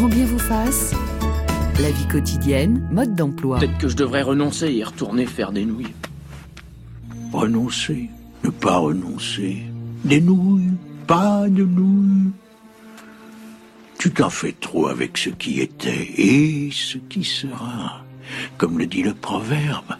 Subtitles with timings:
[0.00, 0.94] grand bien vous fasse.
[1.78, 3.58] La vie quotidienne, mode d'emploi.
[3.58, 5.94] Peut-être que je devrais renoncer et retourner faire des nouilles.
[7.34, 8.08] Renoncer,
[8.42, 9.58] ne pas renoncer.
[10.04, 10.72] Des nouilles,
[11.06, 12.32] pas de nouilles.
[13.98, 18.02] Tu t'en fais trop avec ce qui était et ce qui sera.
[18.56, 19.96] Comme le dit le proverbe,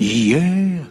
[0.00, 0.82] hier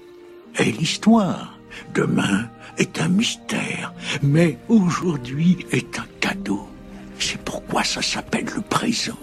[0.56, 1.60] est l'histoire,
[1.94, 3.94] demain est un mystère,
[4.24, 6.67] mais aujourd'hui est un cadeau.
[7.20, 9.18] C'est pourquoi ça s'appelle le présent.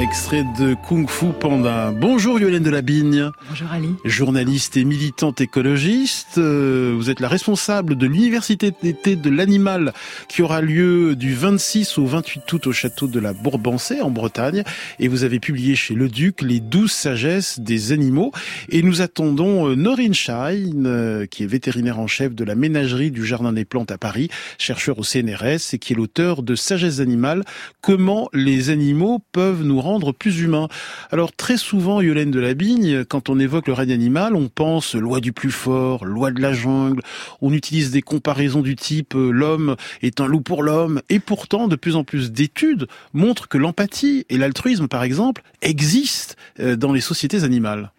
[0.00, 1.90] Extrait de Kung Fu Panda.
[1.90, 3.32] Bonjour Yolène de la Bigne.
[3.48, 3.88] Bonjour Ali.
[4.04, 6.38] Journaliste et militante écologiste.
[6.38, 9.92] Euh, vous êtes la responsable de l'université d'été de l'animal
[10.28, 14.62] qui aura lieu du 26 au 28 août au château de la Bourbancée en Bretagne.
[15.00, 18.30] Et vous avez publié chez Le Duc les douze sagesses des animaux.
[18.68, 23.10] Et nous attendons euh, Norine Schein, euh, qui est vétérinaire en chef de la ménagerie
[23.10, 27.00] du Jardin des Plantes à Paris, chercheur au CNRS et qui est l'auteur de Sagesse
[27.00, 27.42] animale.
[27.80, 29.87] Comment les animaux peuvent nous rendre
[30.18, 30.68] plus humains.
[31.10, 34.94] Alors très souvent, Yolène de la Bigne, quand on évoque le règne animal, on pense
[34.94, 37.00] loi du plus fort, loi de la jungle,
[37.40, 41.68] on utilise des comparaisons du type euh, l'homme est un loup pour l'homme, et pourtant
[41.68, 46.92] de plus en plus d'études montrent que l'empathie et l'altruisme, par exemple, existent euh, dans
[46.92, 47.90] les sociétés animales.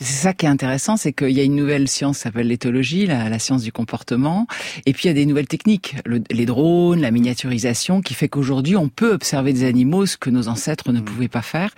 [0.00, 3.06] C'est ça qui est intéressant, c'est qu'il y a une nouvelle science qui s'appelle l'éthologie,
[3.06, 4.48] la, la, science du comportement,
[4.86, 8.28] et puis il y a des nouvelles techniques, le, les drones, la miniaturisation, qui fait
[8.28, 11.04] qu'aujourd'hui on peut observer des animaux, ce que nos ancêtres ne mmh.
[11.04, 11.70] pouvaient pas faire.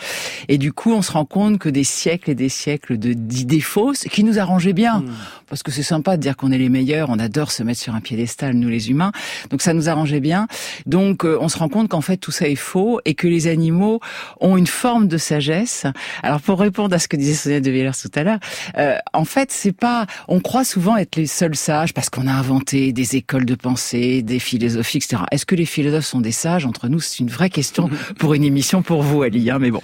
[0.49, 4.05] Et du coup, on se rend compte que des siècles et des siècles d'idées fausses,
[4.11, 5.13] qui nous arrangeaient bien, mmh.
[5.49, 7.95] parce que c'est sympa de dire qu'on est les meilleurs, on adore se mettre sur
[7.95, 9.13] un piédestal, nous les humains,
[9.51, 10.49] donc ça nous arrangeait bien.
[10.87, 13.47] Donc euh, on se rend compte qu'en fait tout ça est faux, et que les
[13.47, 14.01] animaux
[14.41, 15.85] ont une forme de sagesse.
[16.23, 18.39] Alors pour répondre à ce que disait Sonia de Villers tout à l'heure.
[18.79, 20.07] Euh, en fait, c'est pas.
[20.29, 24.23] On croit souvent être les seuls sages parce qu'on a inventé des écoles de pensée,
[24.23, 25.23] des philosophies, etc.
[25.31, 27.01] Est-ce que les philosophes sont des sages entre nous?
[27.01, 29.51] C'est une vraie question pour une émission pour vous, Ali.
[29.51, 29.81] Hein, mais bon,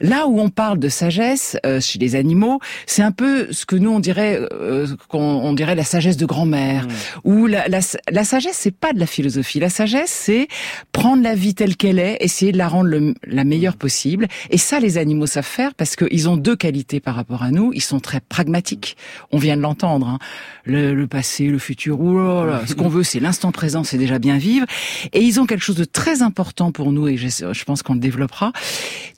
[0.00, 3.76] là où on parle de sagesse euh, chez les animaux, c'est un peu ce que
[3.76, 6.86] nous on dirait, euh, qu'on on dirait la sagesse de grand-mère.
[6.86, 6.90] Mmh.
[7.24, 9.58] Ou la, la, la sagesse, c'est pas de la philosophie.
[9.60, 10.48] La sagesse, c'est
[10.92, 14.28] prendre la vie telle qu'elle est, essayer de la rendre le, la meilleure possible.
[14.50, 17.72] Et ça, les animaux savent faire parce qu'ils ont deux qualités par rapport à nous,
[17.72, 18.96] ils sont très pragmatiques.
[19.30, 20.08] On vient de l'entendre.
[20.08, 20.18] Hein.
[20.64, 24.18] Le, le, passé, le futur, là là, ce qu'on veut, c'est l'instant présent, c'est déjà
[24.18, 24.66] bien vivre.
[25.12, 27.94] Et ils ont quelque chose de très important pour nous, et je, je pense qu'on
[27.94, 28.52] le développera.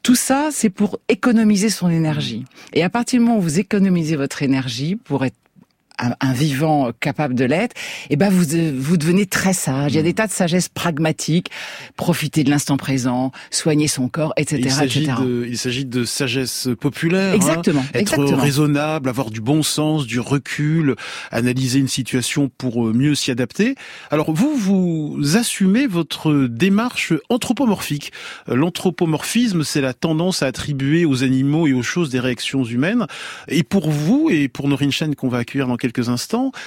[0.02, 2.44] Tout ça, c'est pour économiser son énergie.
[2.74, 5.36] Et à partir du moment où vous économisez votre énergie pour être
[5.98, 7.74] un, un, vivant capable de l'être,
[8.10, 8.44] et eh ben vous
[8.78, 9.92] vous devenez très sage.
[9.92, 11.50] Il y a des tas de sagesse pragmatiques,
[11.96, 14.60] profiter de l'instant présent, soigner son corps, etc.
[14.64, 17.34] Il s'agit de, il s'agit de sagesse populaire.
[17.34, 17.80] Exactement.
[17.80, 18.42] Hein, être exactement.
[18.42, 20.94] raisonnable, avoir du bon sens, du recul,
[21.30, 23.74] analyser une situation pour mieux s'y adapter.
[24.10, 28.12] Alors vous, vous assumez votre démarche anthropomorphique.
[28.46, 33.06] L'anthropomorphisme, c'est la tendance à attribuer aux animaux et aux choses des réactions humaines.
[33.48, 35.87] Et pour vous et pour Norine Chen qu'on va accueillir dans quelques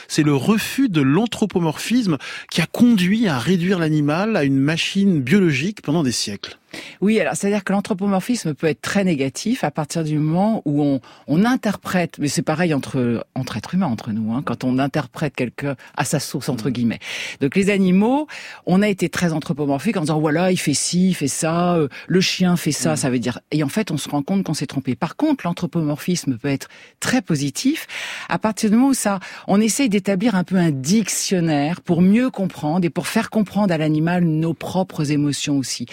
[0.08, 2.18] c'est le refus de l'anthropomorphisme
[2.52, 6.58] qui a conduit à réduire l'animal à une machine biologique pendant des siècles.
[7.02, 11.02] Oui, alors c'est-à-dire que l'anthropomorphisme peut être très négatif à partir du moment où on,
[11.28, 15.36] on interprète, mais c'est pareil entre entre êtres humains, entre nous, hein, quand on interprète
[15.36, 16.74] quelqu'un à sa sauce entre mmh.
[16.74, 17.00] guillemets.
[17.40, 18.28] Donc les animaux,
[18.66, 21.88] on a été très anthropomorphique en disant voilà, il fait ci, il fait ça, euh,
[22.08, 22.98] le chien fait ça, mmh.
[22.98, 23.40] ça veut dire.
[23.52, 24.96] Et en fait, on se rend compte qu'on s'est trompé.
[24.96, 27.88] Par contre, l'anthropomorphisme peut être très positif
[28.30, 32.30] à partir du moment où ça, on essaye d'établir un peu un dictionnaire pour mieux
[32.30, 35.86] comprendre et pour faire comprendre à l'animal nos propres émotions aussi.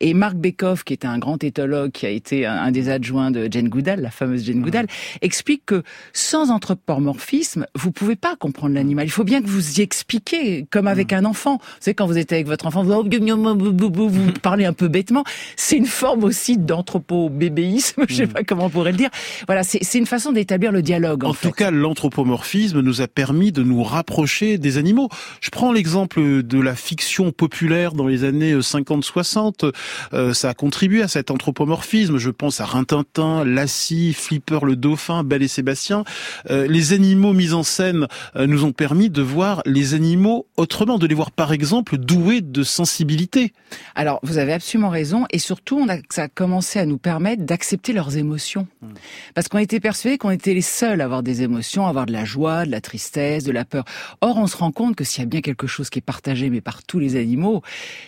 [0.00, 3.48] Et Marc Bekoff, qui est un grand éthologue, qui a été un, des adjoints de
[3.50, 4.86] Jane Goodall, la fameuse Jane Goodall,
[5.22, 5.82] explique que
[6.12, 9.06] sans anthropomorphisme, vous pouvez pas comprendre l'animal.
[9.06, 11.56] Il faut bien que vous y expliquiez, comme avec un enfant.
[11.56, 15.24] Vous savez, quand vous êtes avec votre enfant, vous, vous parlez un peu bêtement.
[15.56, 19.10] C'est une forme aussi d'anthropobébéisme, je sais pas comment on pourrait le dire.
[19.46, 21.24] Voilà, c'est une façon d'établir le dialogue.
[21.24, 25.08] En, en tout cas, l'anthropomorphisme nous a permis de nous rapprocher des animaux.
[25.40, 29.72] Je prends l'exemple de la fiction populaire dans les années 50-60.
[30.12, 32.18] Euh, ça a contribué à cet anthropomorphisme.
[32.18, 36.04] Je pense à Rintintin, Lassie, Flipper le dauphin, Belle et Sébastien.
[36.50, 40.98] Euh, les animaux mis en scène euh, nous ont permis de voir les animaux autrement,
[40.98, 43.52] de les voir par exemple doués de sensibilité.
[43.94, 47.44] Alors, vous avez absolument raison, et surtout, on a, ça a commencé à nous permettre
[47.44, 48.66] d'accepter leurs émotions.
[48.82, 48.88] Mmh.
[49.34, 52.12] Parce qu'on était persuadés qu'on était les seuls à avoir des émotions, à avoir de
[52.12, 53.84] la joie, de la tristesse, de la peur.
[54.20, 56.50] Or, on se rend compte que s'il y a bien quelque chose qui est partagé,
[56.50, 57.62] mais par tous les animaux,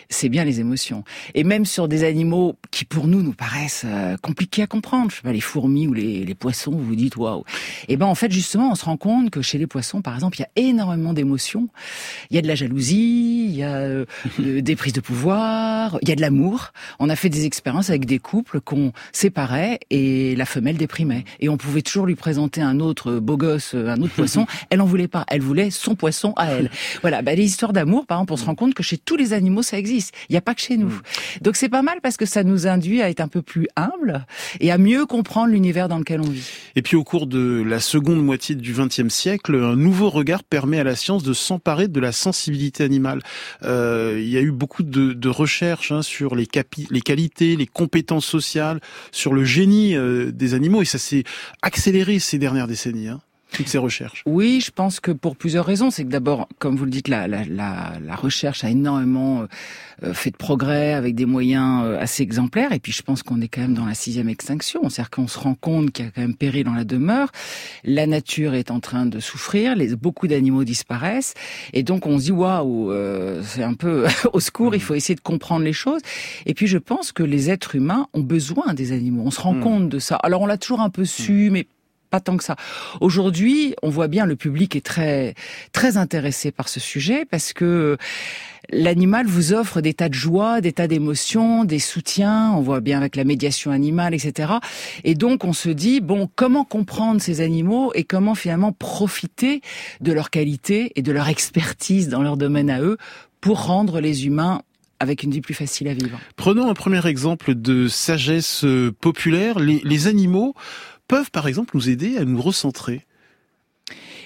[0.09, 1.03] c'est bien les émotions.
[1.35, 5.17] Et même sur des animaux qui pour nous nous paraissent euh, compliqués à comprendre, je
[5.17, 7.43] sais pas les fourmis ou les, les poissons, vous vous dites waouh.
[7.87, 10.37] Et ben en fait justement on se rend compte que chez les poissons par exemple
[10.37, 11.69] il y a énormément d'émotions.
[12.31, 14.05] Il y a de la jalousie, il y a euh,
[14.39, 16.71] des prises de pouvoir, il y a de l'amour.
[16.97, 21.49] On a fait des expériences avec des couples qu'on séparait et la femelle déprimait et
[21.49, 24.47] on pouvait toujours lui présenter un autre beau gosse, un autre poisson.
[24.71, 26.71] Elle en voulait pas, elle voulait son poisson à elle.
[27.01, 29.33] Voilà, bah, les histoires d'amour par exemple on se rend compte que chez tous les
[29.33, 30.15] animaux ça existe.
[30.29, 31.01] Il n'y a pas que chez nous.
[31.41, 34.25] Donc c'est pas mal parce que ça nous induit à être un peu plus humble
[34.59, 36.49] et à mieux comprendre l'univers dans lequel on vit.
[36.75, 40.79] Et puis au cours de la seconde moitié du XXe siècle, un nouveau regard permet
[40.79, 43.21] à la science de s'emparer de la sensibilité animale.
[43.63, 48.79] Euh, il y a eu beaucoup de, recherches hein, sur les qualités, les compétences sociales,
[49.11, 51.23] sur le génie euh, des animaux et ça s'est
[51.61, 53.09] accéléré ces dernières décennies.
[53.09, 53.21] Hein
[53.53, 55.91] toutes ces recherches Oui, je pense que pour plusieurs raisons.
[55.91, 59.45] C'est que d'abord, comme vous le dites, la, la, la, la recherche a énormément
[60.03, 62.73] euh, fait de progrès avec des moyens euh, assez exemplaires.
[62.73, 64.89] Et puis je pense qu'on est quand même dans la sixième extinction.
[64.89, 67.31] C'est-à-dire qu'on se rend compte qu'il y a quand même péril dans la demeure.
[67.83, 69.75] La nature est en train de souffrir.
[69.75, 71.35] Les, beaucoup d'animaux disparaissent.
[71.73, 75.15] Et donc on se dit, waouh, euh, c'est un peu au secours, il faut essayer
[75.15, 76.01] de comprendre les choses.
[76.45, 79.23] Et puis je pense que les êtres humains ont besoin des animaux.
[79.25, 79.61] On se rend mmh.
[79.61, 80.15] compte de ça.
[80.15, 81.53] Alors on l'a toujours un peu su, mmh.
[81.53, 81.67] mais
[82.13, 82.55] pas tant que ça.
[83.01, 85.33] Aujourd'hui, on voit bien le public est très
[85.71, 87.97] très intéressé par ce sujet parce que
[88.71, 92.51] l'animal vous offre des tas de joie, des tas d'émotions, des soutiens.
[92.55, 94.53] On voit bien avec la médiation animale, etc.
[95.03, 99.61] Et donc on se dit bon, comment comprendre ces animaux et comment finalement profiter
[99.99, 102.99] de leur qualité et de leur expertise dans leur domaine à eux
[103.41, 104.61] pour rendre les humains
[104.99, 106.19] avec une vie plus facile à vivre?
[106.35, 108.63] Prenons un premier exemple de sagesse
[109.01, 109.57] populaire.
[109.57, 110.53] Les, les animaux
[111.13, 113.05] peuvent par exemple nous aider à nous recentrer.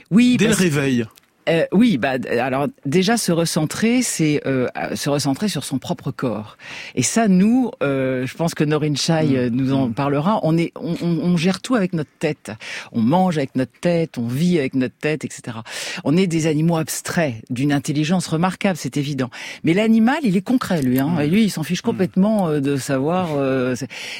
[0.09, 1.05] Oui, dès le réveil.
[1.47, 6.57] Euh, oui, bah alors déjà se recentrer, c'est euh, se recentrer sur son propre corps.
[6.95, 9.47] Et ça, nous, euh, je pense que Norin Chai mmh.
[9.49, 9.93] nous en mmh.
[9.93, 10.39] parlera.
[10.43, 12.51] On est, on, on, gère tout avec notre tête.
[12.91, 15.59] On mange avec notre tête, on vit avec notre tête, etc.
[16.03, 19.29] On est des animaux abstraits d'une intelligence remarquable, c'est évident.
[19.63, 20.99] Mais l'animal, il est concret, lui.
[20.99, 21.21] Hein, mmh.
[21.21, 23.29] Et lui, il s'en fiche complètement euh, de savoir.
[23.37, 23.75] Euh,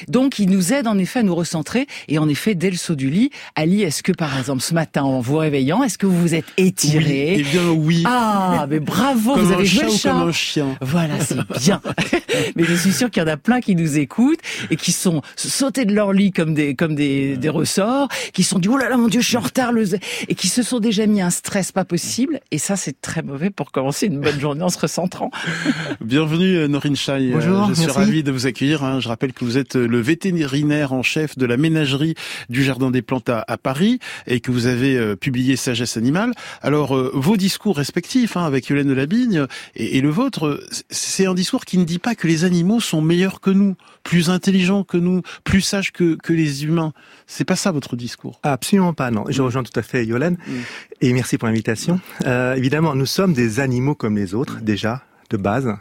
[0.08, 1.86] donc, il nous aide en effet à nous recentrer.
[2.08, 5.02] Et en effet, dès le saut du lit, Ali, est-ce que par exemple ce matin,
[5.02, 7.17] en vous réveillant, est-ce que vous vous êtes étiré?
[7.38, 8.02] Eh bien oui.
[8.06, 10.10] Ah, mais bravo, vous avez joué le chat.
[10.10, 10.76] Comme un chien.
[10.80, 11.80] Voilà, c'est bien.
[12.56, 15.22] mais je suis sûr qu'il y en a plein qui nous écoutent et qui sont
[15.36, 18.88] sautés de leur lit comme des comme des, des ressorts, qui sont dit oh là
[18.88, 19.88] là mon dieu, je suis en retard le
[20.28, 23.50] et qui se sont déjà mis un stress pas possible et ça c'est très mauvais
[23.50, 25.30] pour commencer une bonne journée en se recentrant.
[26.00, 27.12] Bienvenue euh, Norin Chai.
[27.12, 28.84] Euh, Bonjour, je suis ravi de vous accueillir.
[28.84, 29.00] Hein.
[29.00, 32.14] Je rappelle que vous êtes le vétérinaire en chef de la ménagerie
[32.48, 36.32] du Jardin des Plantes à, Paris et que vous avez euh, publié Sagesse animale.
[36.62, 40.60] Alors vos discours respectifs, hein, avec Yolaine de Labigne et, et le vôtre,
[40.90, 44.30] c'est un discours qui ne dit pas que les animaux sont meilleurs que nous, plus
[44.30, 46.92] intelligents que nous, plus sages que, que les humains.
[47.26, 48.40] C'est pas ça votre discours.
[48.42, 49.24] Absolument pas, non.
[49.28, 49.44] Je mm.
[49.44, 50.36] rejoins tout à fait Yolaine.
[50.46, 50.52] Mm.
[51.00, 52.00] Et merci pour l'invitation.
[52.26, 55.74] Euh, évidemment, nous sommes des animaux comme les autres, déjà de base.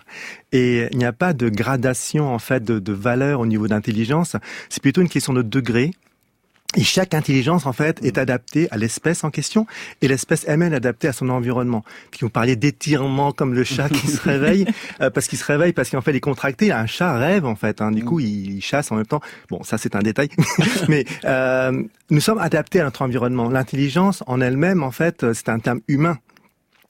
[0.51, 4.35] Et il n'y a pas de gradation en fait de, de valeur au niveau d'intelligence.
[4.69, 5.91] C'est plutôt une question de degré.
[6.75, 9.65] Et chaque intelligence, en fait, est adaptée à l'espèce en question,
[10.01, 11.83] et l'espèce elle-même est adaptée à son environnement.
[12.11, 14.65] Puis vous parliez d'étirement comme le chat qui se réveille,
[15.01, 16.71] euh, parce qu'il se réveille, parce qu'en fait, il est contracté.
[16.71, 17.81] Un chat rêve, en fait.
[17.81, 17.91] Hein.
[17.91, 19.21] Du coup, il, chasse en même temps.
[19.49, 20.29] Bon, ça, c'est un détail.
[20.89, 23.49] Mais euh, nous sommes adaptés à notre environnement.
[23.49, 26.17] L'intelligence, en elle-même, en fait, c'est un terme humain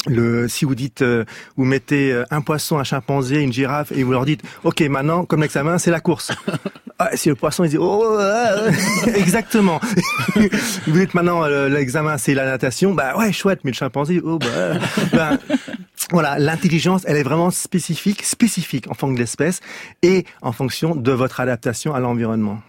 [0.07, 1.25] le, si vous dites, euh,
[1.55, 5.25] vous mettez euh, un poisson, un chimpanzé, une girafe, et vous leur dites, ok, maintenant,
[5.25, 6.31] comme l'examen, c'est la course.
[6.99, 8.17] Ah, si le poisson il dit, oh,
[9.15, 9.79] exactement.
[10.87, 14.79] vous dites maintenant, l'examen, c'est la natation, bah ouais, chouette, mais le chimpanzé, oh bah,
[15.13, 15.37] bah
[16.11, 19.59] voilà, l'intelligence, elle est vraiment spécifique, spécifique en fonction de l'espèce
[20.01, 22.61] et en fonction de votre adaptation à l'environnement.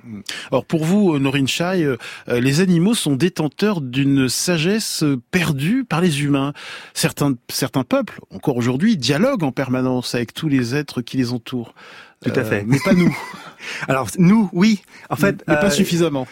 [0.51, 1.97] Alors pour vous, Norin Chai, euh,
[2.29, 6.53] les animaux sont détenteurs d'une sagesse perdue par les humains.
[6.93, 11.75] Certains, certains peuples, encore aujourd'hui, dialoguent en permanence avec tous les êtres qui les entourent.
[12.23, 12.61] Tout à fait.
[12.61, 13.17] Euh, mais pas nous.
[13.89, 14.83] Alors nous, oui.
[15.11, 16.27] En fait, mais pas euh, suffisamment.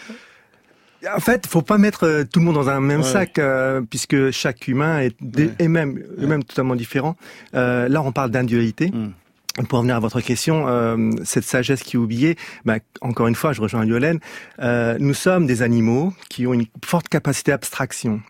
[1.14, 4.30] En fait, faut pas mettre euh, tout le monde dans un même sac, euh, puisque
[4.30, 5.16] chaque humain est,
[5.58, 7.16] est même, même totalement différent.
[7.54, 8.90] Euh, là, on parle d'individualité.
[8.90, 9.12] Mm.
[9.68, 13.54] Pour revenir à votre question, euh, cette sagesse qui est oubliée, bah, encore une fois,
[13.54, 14.18] je rejoins Yolène,
[14.98, 18.20] nous sommes des animaux qui ont une forte capacité d'abstraction.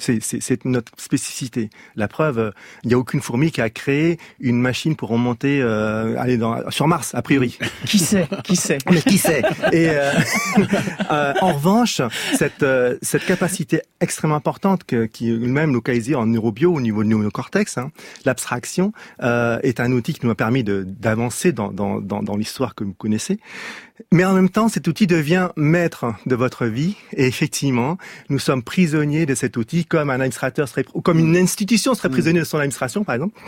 [0.00, 1.70] C'est notre spécificité.
[1.96, 2.52] La preuve,
[2.84, 6.70] il n'y a aucune fourmi qui a créé une machine pour remonter euh, aller dans,
[6.70, 7.58] sur Mars, a priori.
[7.86, 9.42] Qui sait Qui sait Mais qui sait?
[9.72, 10.12] Et euh,
[11.10, 12.00] euh, en revanche,
[12.34, 17.02] cette, euh, cette capacité extrêmement importante que, qui est même localisée en neurobio au niveau
[17.02, 17.90] du néocortex, hein,
[18.24, 18.92] l'abstraction,
[19.22, 22.84] euh, est un outil qui nous a permis d'avancer dans, dans, dans, dans l'histoire que
[22.84, 23.38] vous connaissez.
[24.12, 26.96] Mais en même temps, cet outil devient maître de votre vie.
[27.14, 31.36] Et effectivement, nous sommes prisonniers de cet outil comme un administrateur serait, ou comme une
[31.36, 33.38] institution serait prisonnier de son administration, par exemple.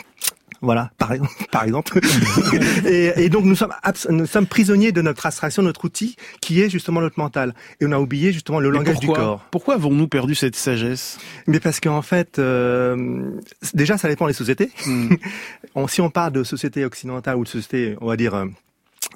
[0.61, 1.11] Voilà, par,
[1.50, 1.99] par exemple.
[2.87, 3.73] et, et, donc nous sommes,
[4.11, 7.54] nous sommes prisonniers de notre abstraction, notre outil, qui est justement notre mental.
[7.80, 9.44] Et on a oublié justement le Mais langage du corps.
[9.50, 11.18] Pourquoi avons-nous perdu cette sagesse?
[11.49, 13.32] Mais parce qu'en fait, euh,
[13.75, 14.71] déjà, ça dépend des sociétés.
[15.75, 18.47] On- si on parle de société occidentale ou de société, on va dire,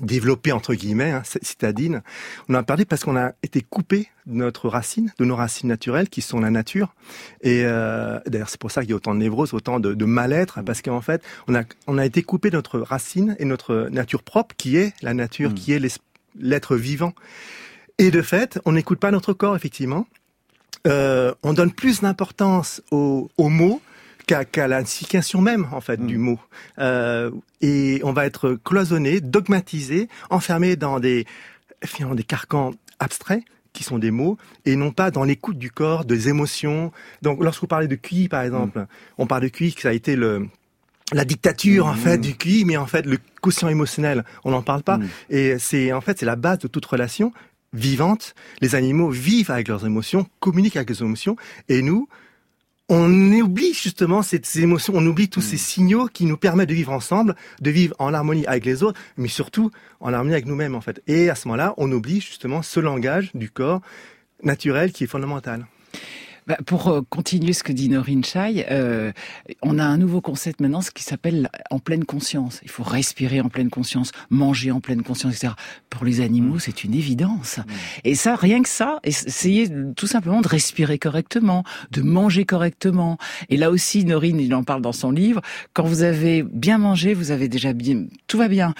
[0.00, 2.02] développée entre guillemets, hein, citadine,
[2.48, 6.08] on a perdu parce qu'on a été coupé de notre racine, de nos racines naturelles
[6.08, 6.94] qui sont la nature.
[7.42, 10.04] Et euh, d'ailleurs, c'est pour ça qu'il y a autant de névrose, autant de, de
[10.04, 13.88] mal-être, parce qu'en fait, on a, on a été coupé de notre racine et notre
[13.90, 15.54] nature propre, qui est la nature, Mm.
[15.54, 16.00] qui est
[16.38, 17.12] l'être vivant.
[17.98, 20.06] Et de fait, on n'écoute pas notre corps, effectivement.
[20.86, 23.80] Euh, on donne plus d'importance aux, aux mots
[24.26, 26.06] qu'à qu'à la signification même en fait Mm.
[26.06, 26.40] du mot.
[26.78, 27.30] Euh,
[27.60, 31.26] et on va être cloisonné, dogmatisé, enfermé dans des
[31.84, 33.42] finalement des carcans abstraits
[33.72, 36.92] qui sont des mots et non pas dans l'écoute du corps, des émotions.
[37.22, 38.86] Donc lorsque vous parlez de QI par exemple,
[39.18, 40.48] on parle de QI que ça a été le
[41.12, 44.82] la dictature en fait du QI, mais en fait le quotient émotionnel, on n'en parle
[44.82, 44.98] pas.
[44.98, 45.08] Mm.
[45.30, 47.32] Et c'est en fait c'est la base de toute relation
[47.72, 48.34] vivante.
[48.60, 51.36] Les animaux vivent avec leurs émotions, communiquent avec les émotions,
[51.68, 52.08] et nous,
[52.88, 56.74] on oublie justement ces, ces émotions, on oublie tous ces signaux qui nous permettent de
[56.74, 60.74] vivre ensemble, de vivre en harmonie avec les autres, mais surtout en harmonie avec nous-mêmes
[60.74, 61.02] en fait.
[61.06, 63.80] Et à ce moment-là, on oublie justement ce langage du corps
[64.42, 65.66] naturel qui est fondamental.
[66.46, 69.10] Bah, pour euh, continuer ce que dit Norine Chai, euh,
[69.62, 72.60] on a un nouveau concept maintenant, ce qui s'appelle en pleine conscience.
[72.62, 75.54] Il faut respirer en pleine conscience, manger en pleine conscience, etc.
[75.90, 77.58] Pour les animaux, c'est une évidence.
[78.04, 83.18] Et ça, rien que ça, essayez tout simplement de respirer correctement, de manger correctement.
[83.48, 85.40] Et là aussi, Norine, il en parle dans son livre.
[85.72, 88.72] Quand vous avez bien mangé, vous avez déjà bien, tout va bien.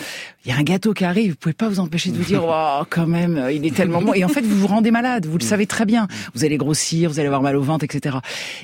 [0.45, 2.45] Il y a un gâteau qui arrive, vous pouvez pas vous empêcher de vous dire,
[2.47, 4.15] oh, quand même, il est tellement bon.
[4.15, 6.07] Et en fait, vous vous rendez malade, vous le savez très bien.
[6.33, 8.17] Vous allez grossir, vous allez avoir mal au ventre, etc.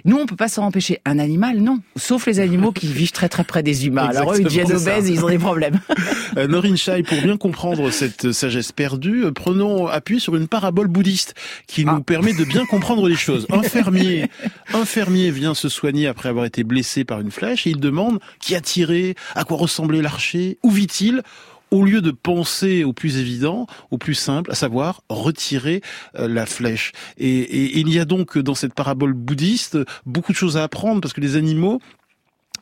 [0.05, 1.01] Nous, on peut pas s'en empêcher.
[1.05, 1.81] Un animal, non.
[1.97, 4.07] Sauf les animaux qui vivent très très près des humains.
[4.09, 5.81] Alors eux, ils deviennent obèses et ils ont des problèmes.
[6.39, 10.87] Euh, Norine Chai, pour bien comprendre cette sagesse perdue, euh, prenons appui sur une parabole
[10.87, 11.35] bouddhiste
[11.67, 12.01] qui nous Ah.
[12.01, 13.47] permet de bien comprendre les choses.
[13.53, 14.31] Un fermier,
[14.73, 18.19] un fermier vient se soigner après avoir été blessé par une flèche et il demande
[18.41, 21.21] qui a tiré, à quoi ressemblait l'archer, où vit-il?
[21.73, 25.81] Au lieu de penser au plus évident, au plus simple, à savoir retirer
[26.17, 26.93] euh, la flèche.
[27.19, 31.15] Et, il y a donc dans cette parabole bouddhiste beaucoup de choses à apprendre parce
[31.15, 31.81] que les animaux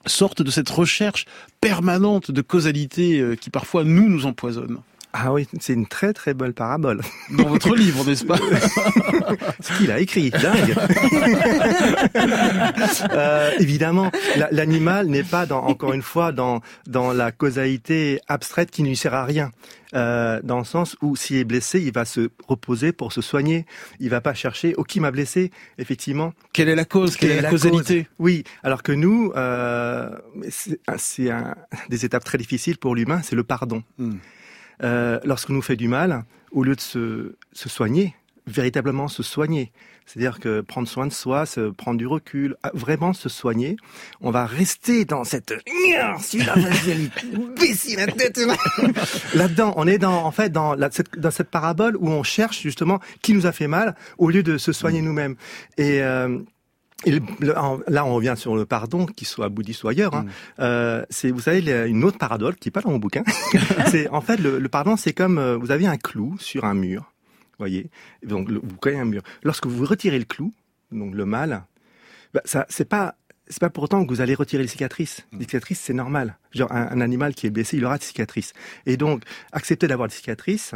[0.06, 1.26] sortent de cette recherche
[1.60, 4.78] permanente de causalité euh, qui parfois nous nous empoisonne.
[5.12, 7.00] Ah oui, c'est une très très belle parabole.
[7.36, 8.36] Dans votre livre, n'est-ce pas
[9.60, 10.74] Ce qu'il a écrit, dingue.
[13.12, 18.70] Euh, évidemment, la- l'animal n'est pas dans, encore une fois dans dans la causalité abstraite
[18.70, 19.50] qui ne lui sert à rien.
[19.94, 23.66] Euh, dans le sens où s'il est blessé, il va se reposer pour se soigner.
[23.98, 25.50] Il va pas chercher oh qui m'a blessé?
[25.78, 27.16] Effectivement, Quelle est la cause?
[27.16, 28.06] Quelle, est la, causalité?
[28.18, 28.44] Oui.
[28.62, 30.10] Alors que nous, euh,
[30.48, 31.30] c'est
[31.88, 33.82] des étapes très difficiles pour l'humain, c'est le pardon.
[33.98, 34.16] Hmm.
[34.82, 38.14] Euh, lorsqu'on nous fait du mal, au lieu de se, se soigner,
[38.46, 39.72] véritablement se soigner,
[40.06, 43.76] c'est-à-dire que prendre soin de soi, se prendre du recul, ah, vraiment se soigner,
[44.20, 45.54] on va rester dans cette
[49.34, 49.74] là-dedans.
[49.76, 52.98] On est dans en fait dans, la- cette, dans cette parabole où on cherche justement
[53.22, 55.36] qui nous a fait mal au lieu de se soigner nous-mêmes.
[55.76, 56.38] Et euh,
[57.06, 60.14] et le- le- en- là, on revient sur le pardon, qu'il soit bouddhiste ou ailleurs.
[60.14, 60.26] Hein.
[60.58, 62.98] Euh, c'est, vous savez, il y a une autre parabole qui est pas dans mon
[62.98, 63.22] bouquin.
[63.90, 66.74] c'est en fait le, le pardon, c'est comme euh, vous avez un clou sur un
[66.74, 67.12] mur,
[67.58, 67.90] voyez.
[68.24, 69.22] Donc vous connaissez un mur.
[69.42, 70.52] Lorsque vous retirez le clou,
[70.92, 71.64] donc le mal,
[72.34, 73.14] bah, ça, c'est pas
[73.48, 75.26] c'est pas pour autant que vous allez retirer les cicatrices.
[75.32, 76.36] Les cicatrices, c'est normal.
[76.52, 78.52] Genre un, un animal qui est blessé, il aura des cicatrices.
[78.86, 80.72] Et donc accepter d'avoir des cicatrices,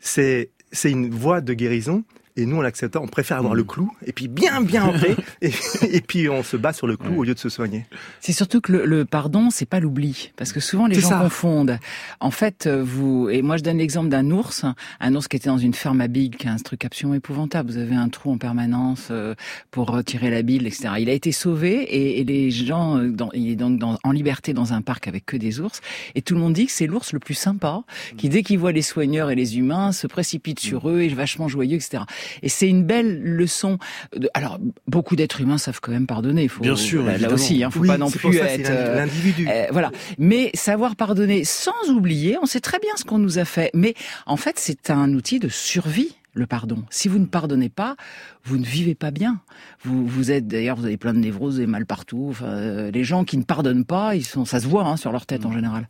[0.00, 2.04] c'est c'est une voie de guérison.
[2.40, 5.50] Et nous, on l'accepte, on préfère avoir le clou, et puis bien, bien ancré, et,
[5.92, 7.86] et puis on se bat sur le clou au lieu de se soigner.
[8.20, 11.20] C'est surtout que le, le pardon, c'est pas l'oubli, parce que souvent les gens ça.
[11.20, 11.78] confondent.
[12.20, 14.64] En fait, euh, vous et moi je donne l'exemple d'un ours,
[15.00, 17.70] un ours qui était dans une ferme à billes, qui a un truc absolument épouvantable.
[17.70, 19.34] Vous avez un trou en permanence euh,
[19.70, 20.88] pour retirer la bile, etc.
[20.98, 24.12] Il a été sauvé et, et les gens, euh, dans, il est donc dans- en
[24.12, 25.80] liberté dans un parc avec que des ours,
[26.14, 27.82] et tout le monde dit que c'est l'ours le plus sympa,
[28.16, 31.14] qui dès qu'il voit les soigneurs et les humains se précipite sur eux et est
[31.14, 32.04] vachement joyeux, etc.
[32.42, 33.78] Et c'est une belle leçon.
[34.16, 34.28] De...
[34.34, 36.44] Alors, beaucoup d'êtres humains savent quand même pardonner.
[36.44, 39.48] Il faut, Bien sûr, là, là aussi, hein, faut pas non plus être euh, l'individu.
[39.48, 39.90] Euh, voilà.
[40.18, 43.70] Mais savoir pardonner sans oublier, on sait très bien ce qu'on nous a fait.
[43.74, 43.94] Mais
[44.26, 46.84] en fait, c'est un outil de survie le pardon.
[46.90, 47.96] Si vous ne pardonnez pas,
[48.44, 49.40] vous ne vivez pas bien.
[49.82, 52.28] Vous, vous êtes d'ailleurs, vous avez plein de névroses et mal partout.
[52.30, 55.12] Enfin, euh, les gens qui ne pardonnent pas, ils sont, ça se voit hein, sur
[55.12, 55.88] leur tête en général.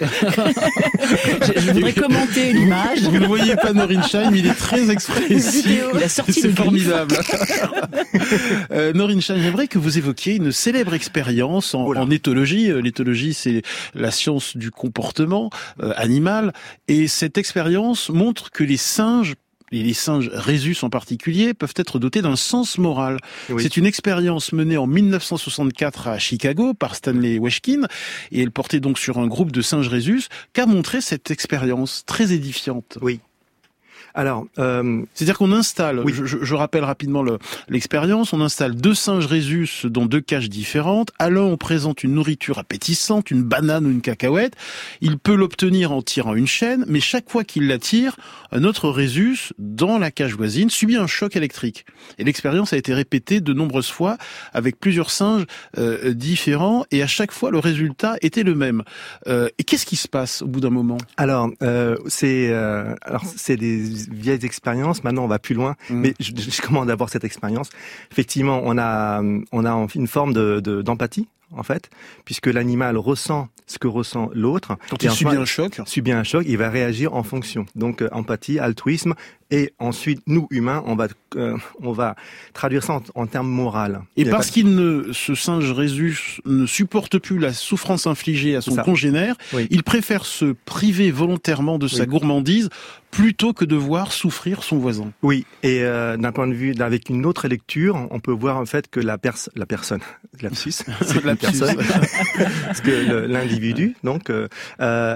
[0.00, 3.00] Je, je, voudrais commenter l'image.
[3.02, 5.66] Vous ne voyez pas Norinshine, mais il est très expressif.
[5.94, 7.16] Il a sorti C'est formidable.
[8.72, 12.70] euh, Norinshine, j'aimerais que vous évoquiez une célèbre expérience en, en éthologie.
[12.70, 13.62] Euh, L'éthologie, c'est
[13.94, 15.50] la science du comportement
[15.82, 16.52] euh, animal,
[16.88, 19.34] et cette expérience montre que les singes
[19.76, 23.18] et les singes rhésus en particulier, peuvent être dotés d'un sens moral.
[23.48, 23.62] Oui.
[23.62, 27.82] C'est une expérience menée en 1964 à Chicago par Stanley Weshkin,
[28.32, 32.32] et elle portait donc sur un groupe de singes rhésus qu'a montré cette expérience très
[32.32, 32.98] édifiante.
[33.00, 33.20] Oui.
[34.16, 35.02] Alors, euh...
[35.12, 36.12] c'est-à-dire qu'on installe, oui.
[36.12, 37.22] je, je, rappelle rapidement
[37.68, 41.10] l'expérience, on installe deux singes rhésus dans deux cages différentes.
[41.18, 44.54] À l'un, on présente une nourriture appétissante, une banane ou une cacahuète.
[45.02, 48.16] Il peut l'obtenir en tirant une chaîne, mais chaque fois qu'il la tire,
[48.52, 51.84] un autre rhésus, dans la cage voisine, subit un choc électrique.
[52.18, 54.16] Et l'expérience a été répétée de nombreuses fois
[54.54, 55.44] avec plusieurs singes
[55.76, 58.82] euh, différents, et à chaque fois, le résultat était le même.
[59.28, 60.96] Euh, et qu'est-ce qui se passe au bout d'un moment?
[61.18, 62.52] Alors, euh, c'est
[63.02, 65.04] alors c'est des vieilles expériences.
[65.04, 65.76] Maintenant, on va plus loin.
[65.90, 65.94] Mmh.
[65.94, 67.70] Mais je, je commande d'avoir cette expérience.
[68.10, 69.22] Effectivement, on a,
[69.52, 71.90] on a une forme de, d'empathie en fait,
[72.24, 74.76] puisque l'animal ressent ce que ressent l'autre.
[74.90, 77.66] Quand il subit un choc, subit un choc, il va réagir en fonction.
[77.74, 79.14] Donc euh, empathie, altruisme,
[79.50, 82.16] et ensuite nous humains, on va euh, on va
[82.52, 84.02] traduire ça en, en termes moral.
[84.16, 88.76] Et parce qu'il ne ce singe Rhésus ne supporte plus la souffrance infligée à son
[88.76, 89.66] congénère, oui.
[89.70, 92.68] il préfère se priver volontairement de sa gourmandise
[93.10, 95.12] plutôt que de voir souffrir son voisin.
[95.22, 98.66] Oui, et euh, d'un point de vue avec une autre lecture, on peut voir en
[98.66, 100.00] fait que la, pers la personne,
[100.42, 100.72] lapsus,
[101.02, 101.76] c'est la personne,
[102.66, 104.48] parce que l'individu donc euh,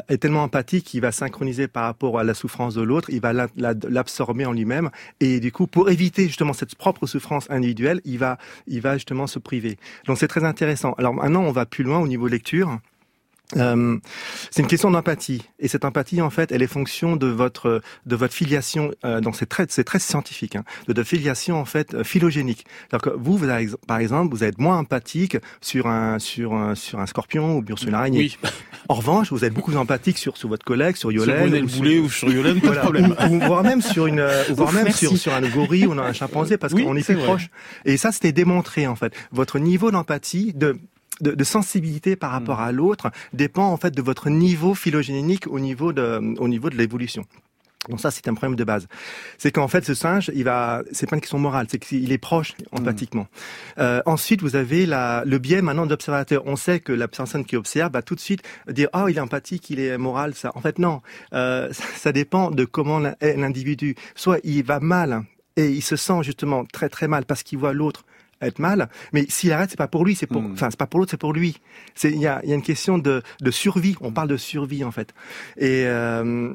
[0.08, 3.32] est tellement empathique qu'il va synchroniser par rapport à la souffrance de l'autre, il va
[3.34, 8.38] l'absorber en lui-même, et du coup pour éviter justement cette propre souffrance individuelle, il va
[8.66, 9.78] il va justement se priver.
[10.06, 10.92] Donc c'est très intéressant.
[10.98, 12.78] Alors maintenant on va plus loin au niveau lecture.
[13.56, 13.98] Euh,
[14.50, 15.42] c'est une question d'empathie.
[15.58, 19.36] Et cette empathie en fait elle est fonction de votre de votre filiation euh, donc
[19.36, 22.64] c'est très c'est très scientifique hein, de votre filiation en fait euh, phylogénique.
[22.92, 26.74] Alors que vous, vous avez, par exemple vous êtes moins empathique sur un sur un
[26.74, 28.18] sur un scorpion ou bien sur une araignée.
[28.18, 28.38] Oui.
[28.88, 31.66] en revanche vous êtes beaucoup plus empathique sur sur votre collègue sur Yolène sur le
[31.66, 32.80] boulet ou sur Yolène pas voilà.
[32.80, 33.16] de problème.
[33.30, 36.12] Ou, ou, voire même sur une ou voire même sur sur un gorille ou un
[36.12, 37.24] chimpanzé parce oui, qu'on est vrai.
[37.24, 37.48] proche.
[37.84, 39.12] Et ça c'était démontré en fait.
[39.32, 40.78] Votre niveau d'empathie de
[41.20, 42.64] de, de, sensibilité par rapport mmh.
[42.64, 46.76] à l'autre dépend en fait de votre niveau phylogénique au niveau de, au niveau de
[46.76, 47.24] l'évolution.
[47.88, 48.86] Donc ça, c'est un problème de base.
[49.38, 52.18] C'est qu'en fait, ce singe, il va, c'est pas une question morale, c'est qu'il est
[52.18, 53.22] proche empathiquement.
[53.22, 53.80] Mmh.
[53.80, 56.42] Euh, ensuite, vous avez la, le biais maintenant d'observateur.
[56.44, 59.20] On sait que la personne qui observe va tout de suite dire, oh, il est
[59.20, 60.52] empathique, il est moral, ça.
[60.54, 61.00] En fait, non.
[61.32, 63.94] Euh, ça, ça dépend de comment est l'individu.
[64.14, 65.24] Soit il va mal
[65.56, 68.04] et il se sent justement très très mal parce qu'il voit l'autre
[68.40, 70.70] être mal, mais s'il arrête, c'est pas pour lui, c'est pour, enfin, mmh.
[70.70, 71.60] c'est pas pour l'autre, c'est pour lui.
[71.94, 73.96] C'est, il y a, y a une question de, de survie.
[74.00, 75.14] On parle de survie en fait.
[75.56, 76.52] Et euh,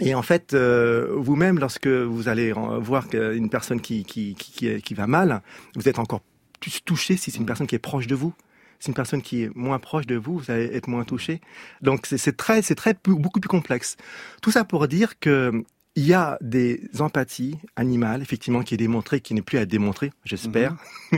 [0.00, 4.94] et en fait, euh, vous-même, lorsque vous allez voir une personne qui, qui, qui, qui
[4.94, 5.42] va mal,
[5.74, 6.20] vous êtes encore
[6.60, 8.32] plus touché si c'est une personne qui est proche de vous
[8.80, 11.40] c'est une personne qui est moins proche de vous, vous allez être moins touché.
[11.82, 13.96] Donc c'est très, c'est très beaucoup plus complexe.
[14.40, 15.64] Tout ça pour dire que
[15.96, 20.12] il y a des empathies animales, effectivement, qui est démontrée, qui n'est plus à démontrer,
[20.24, 20.72] j'espère.
[20.72, 20.76] Mmh.
[21.10, 21.16] Mmh.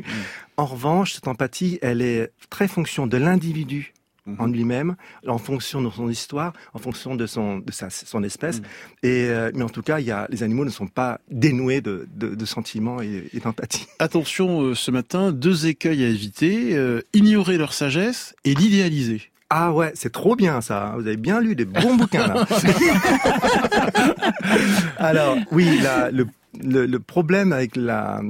[0.57, 3.93] en revanche, cette empathie, elle est très fonction de l'individu
[4.27, 4.35] mmh.
[4.39, 4.95] en lui-même,
[5.27, 8.63] en fonction de son histoire, en fonction de son, de sa, son espèce.
[9.03, 11.81] Et, euh, mais en tout cas, il y a, les animaux ne sont pas dénoués
[11.81, 13.89] de, de, de sentiments et, et d'empathie.
[13.99, 19.30] Attention, euh, ce matin, deux écueils à éviter, euh, ignorer leur sagesse et l'idéaliser.
[19.53, 20.95] Ah ouais, c'est trop bien ça.
[20.97, 22.47] Vous avez bien lu des bons bouquins là.
[24.99, 26.29] Alors oui, la, le,
[26.63, 28.23] le, le, problème avec la,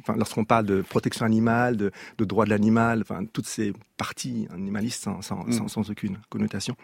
[0.00, 4.48] enfin, lorsqu'on parle de protection animale, de, de droit de l'animal, enfin toutes ces parties
[4.52, 5.52] animalistes sans, sans, mm.
[5.52, 6.74] sans, sans aucune connotation.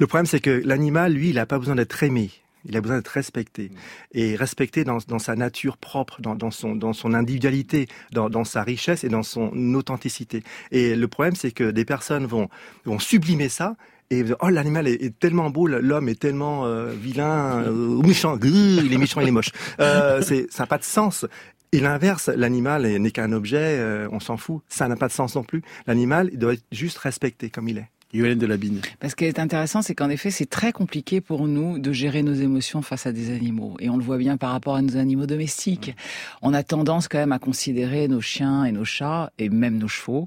[0.00, 2.30] Le problème c'est que l'animal, lui, il n'a pas besoin d'être aimé.
[2.64, 3.70] Il a besoin d'être respecté
[4.12, 8.44] et respecté dans, dans sa nature propre, dans, dans, son, dans son individualité, dans, dans
[8.44, 10.42] sa richesse et dans son authenticité.
[10.70, 12.48] Et le problème, c'est que des personnes vont,
[12.84, 13.76] vont sublimer ça
[14.12, 18.92] et oh l'animal est, est, tellement beau, l'homme est tellement euh, vilain, euh, méchant, il
[18.92, 19.52] est méchant, il est moche.
[19.78, 21.26] Euh, c'est, ça n'a pas de sens.
[21.72, 24.62] Et l'inverse, l'animal n'est qu'un objet, euh, on s'en fout.
[24.68, 25.62] Ça n'a pas de sens non plus.
[25.86, 27.88] L'animal, il doit être juste respecté comme il est.
[28.12, 28.80] Yolène de Labine.
[28.98, 32.34] Parce qu'il est intéressant, c'est qu'en effet, c'est très compliqué pour nous de gérer nos
[32.34, 33.76] émotions face à des animaux.
[33.78, 35.94] Et on le voit bien par rapport à nos animaux domestiques.
[36.42, 39.88] On a tendance quand même à considérer nos chiens et nos chats, et même nos
[39.88, 40.26] chevaux,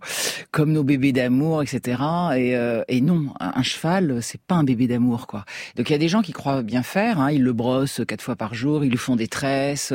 [0.52, 2.02] comme nos bébés d'amour, etc.
[2.36, 5.44] Et, euh, et non, un, cheval, c'est pas un bébé d'amour, quoi.
[5.76, 7.20] Donc il y a des gens qui croient bien faire.
[7.20, 9.94] Hein, ils le brossent quatre fois par jour, ils lui font des tresses,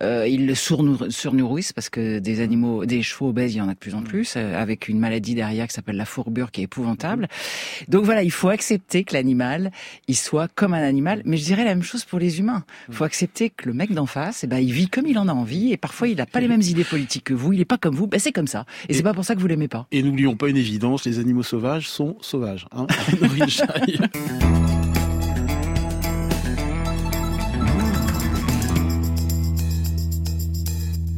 [0.00, 3.74] euh, ils le surnourrissent parce que des animaux, des chevaux obèses, il y en a
[3.74, 6.64] de plus en plus, euh, avec une maladie derrière qui s'appelle la fourbure, qui est
[6.64, 7.27] épouvantable.
[7.88, 9.70] Donc voilà, il faut accepter que l'animal,
[10.06, 11.22] il soit comme un animal.
[11.24, 12.64] Mais je dirais la même chose pour les humains.
[12.88, 15.28] Il faut accepter que le mec d'en face, eh ben, il vit comme il en
[15.28, 15.72] a envie.
[15.72, 17.52] Et parfois, il n'a pas les mêmes idées politiques que vous.
[17.52, 18.06] Il n'est pas comme vous.
[18.06, 18.64] Ben, c'est comme ça.
[18.88, 19.86] Et, c'est pas pour ça que vous l'aimez pas.
[19.92, 22.66] Et n'oublions pas une évidence, les animaux sauvages sont sauvages.
[22.72, 22.86] Hein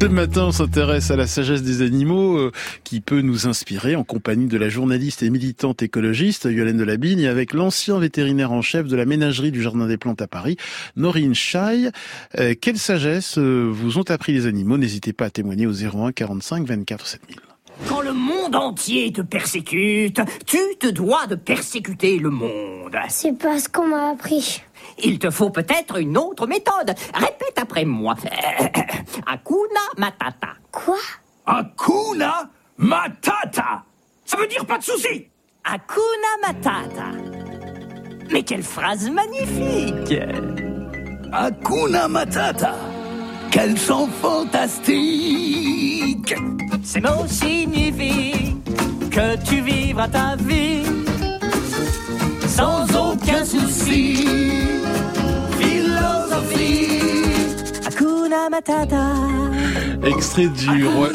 [0.01, 2.53] Ce matin, on s'intéresse à la sagesse des animaux euh,
[2.85, 7.29] qui peut nous inspirer en compagnie de la journaliste et militante écologiste Yolène Delabigne et
[7.29, 10.57] avec l'ancien vétérinaire en chef de la ménagerie du Jardin des Plantes à Paris,
[10.97, 11.91] Norine Chai.
[12.39, 14.79] Euh, quelle sagesse euh, vous ont appris les animaux?
[14.79, 17.50] N'hésitez pas à témoigner au 01 45 24 7000.
[17.89, 22.97] Quand le monde entier te persécute, tu te dois de persécuter le monde.
[23.09, 24.63] C'est pas ce qu'on m'a appris.
[25.03, 26.95] Il te faut peut-être une autre méthode.
[27.15, 28.15] Répète après moi.
[29.27, 30.49] Akuna Matata.
[30.71, 30.99] Quoi?
[31.47, 33.83] Akuna Matata.
[34.25, 35.27] Ça veut dire pas de souci.
[35.65, 37.07] Akuna Matata.
[38.31, 40.15] Mais quelle phrase magnifique
[41.33, 42.75] Akuna Matata.
[43.51, 45.15] Quel son fantastique
[46.83, 48.57] Ces mots signifient
[49.11, 50.85] que tu vivras ta vie
[52.47, 54.27] sans aucun souci.
[55.59, 57.01] Philosophie.
[57.87, 59.07] Hakuna Matata.
[60.05, 61.09] Extrait du roi,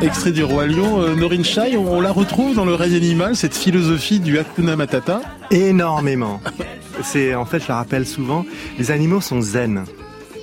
[0.00, 1.00] extrait du roi lion.
[1.00, 5.20] Euh, Norin Chai, on, la retrouve dans le règne animal, cette philosophie du Hakuna Matata.
[5.50, 6.40] Énormément.
[7.02, 8.44] C'est en fait, je la rappelle souvent,
[8.78, 9.84] les animaux sont zen.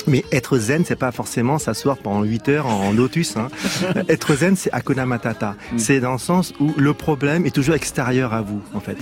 [0.07, 3.37] Mais être zen, c'est pas forcément s'asseoir pendant 8 heures en, lotus.
[3.37, 3.47] Hein.
[4.09, 5.55] être zen, c'est akuna matata.
[5.71, 5.77] Mm.
[5.79, 8.97] C'est dans le sens où le problème est toujours extérieur à vous, en fait.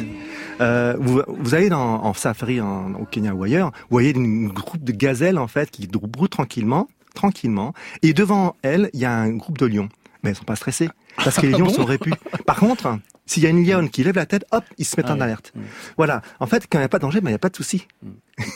[0.62, 4.50] Euh, vous, vous allez dans, en safari en, au Kenya ou ailleurs, vous voyez une
[4.50, 7.74] groupe de gazelles, en fait, qui broutent tranquillement, tranquillement.
[8.02, 9.90] Et devant elles, il y a un groupe de lions.
[10.24, 10.90] Mais elles sont pas stressées.
[11.18, 12.14] Parce que les ah lions sont répus.
[12.46, 15.10] Par contre, s'il y a une lionne qui lève la tête, hop, ils se mettent
[15.10, 15.54] en alerte.
[15.98, 16.22] Voilà.
[16.40, 17.56] En fait, quand il n'y a pas de danger, ben, il n'y a pas de
[17.56, 17.88] souci.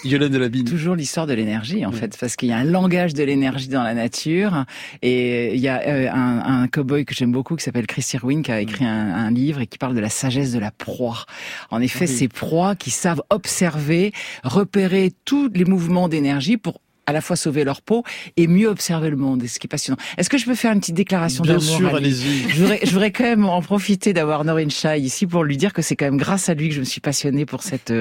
[0.04, 0.66] Yolande de la Bine.
[0.66, 3.84] Toujours l'histoire de l'énergie, en fait, parce qu'il y a un langage de l'énergie dans
[3.84, 4.66] la nature.
[5.02, 8.42] Et il y a euh, un, un cowboy que j'aime beaucoup qui s'appelle Chris Irwin
[8.42, 11.26] qui a écrit un, un, livre et qui parle de la sagesse de la proie.
[11.70, 17.22] En effet, ces proies qui savent observer, repérer tous les mouvements d'énergie pour à la
[17.22, 18.04] fois sauver leur peau
[18.36, 19.98] et mieux observer le monde, et ce qui est passionnant.
[20.18, 22.50] Est-ce que je peux faire une petite déclaration d'amour Bien sûr, allez-y.
[22.50, 25.72] Je voudrais, je voudrais quand même en profiter d'avoir Norine Chai ici pour lui dire
[25.72, 27.94] que c'est quand même grâce à lui que je me suis passionnée pour cette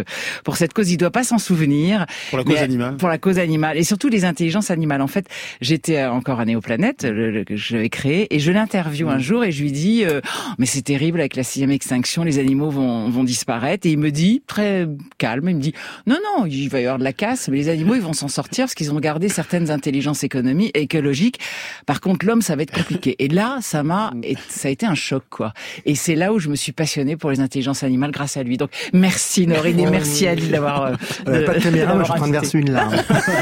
[0.44, 0.90] pour cette cause.
[0.90, 2.06] Il doit pas s'en souvenir.
[2.30, 2.96] Pour la cause animale.
[2.96, 5.00] Pour la cause animale et surtout les intelligences animales.
[5.00, 5.28] En fait,
[5.60, 9.20] j'étais encore à Néoplanète que j'avais créé et je l'interview un mm.
[9.20, 10.20] jour et je lui dis oh,
[10.58, 14.10] mais c'est terrible avec la sixième extinction, les animaux vont vont disparaître et il me
[14.10, 14.88] dit très
[15.18, 15.74] calme, il me dit
[16.08, 18.28] non non, il va y avoir de la casse, mais les animaux ils vont s'en
[18.28, 21.40] sortir parce qu'ils ont garder certaines intelligences économiques écologiques.
[21.86, 23.16] Par contre, l'homme, ça va être compliqué.
[23.18, 24.12] Et là, ça m'a,
[24.48, 25.52] ça a été un choc, quoi.
[25.84, 28.56] Et c'est là où je me suis passionnée pour les intelligences animales grâce à lui.
[28.56, 30.92] Donc, merci Norine et merci Ali d'avoir.
[31.28, 32.96] Euh, pas de caméra, mais je suis en train de verser une larme.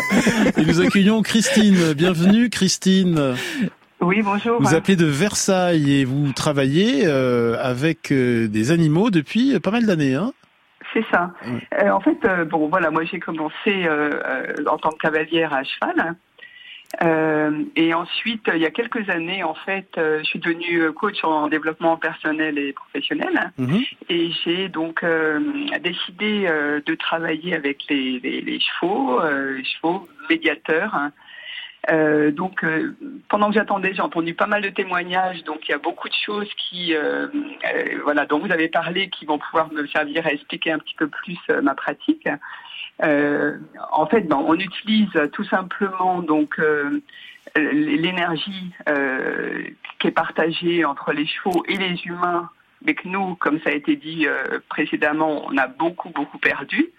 [0.56, 1.92] et nous accueillons Christine.
[1.94, 3.34] Bienvenue, Christine.
[4.00, 4.60] Oui, bonjour.
[4.60, 9.86] Vous appelez de Versailles et vous travaillez euh, avec euh, des animaux depuis pas mal
[9.86, 10.32] d'années, hein
[10.94, 11.32] c'est ça.
[11.74, 14.12] Euh, en fait, euh, bon, voilà, moi j'ai commencé euh,
[14.66, 16.16] en tant que cavalière à cheval.
[17.76, 21.96] et ensuite, il y a quelques années, en fait, je suis devenue coach en développement
[21.96, 23.52] personnel et professionnel.
[23.58, 23.82] Mhm.
[24.08, 25.04] Et j'ai donc
[25.82, 26.46] décidé
[26.86, 31.10] de travailler avec les, les chevaux, les chevaux médiateurs, hein,
[31.90, 32.96] euh, donc, euh,
[33.28, 35.44] pendant que j'attendais, j'ai entendu pas mal de témoignages.
[35.44, 37.26] Donc, il y a beaucoup de choses qui, euh,
[38.02, 41.08] voilà, dont vous avez parlé, qui vont pouvoir me servir à expliquer un petit peu
[41.08, 42.28] plus ma pratique.
[43.00, 46.60] en fait, on utilise tout simplement donc
[47.56, 48.72] l'énergie
[49.98, 52.48] qui est partagée entre les chevaux et les humains,
[52.82, 54.26] mais que nous, comme ça a été dit
[54.68, 56.92] précédemment, on a beaucoup beaucoup perdu.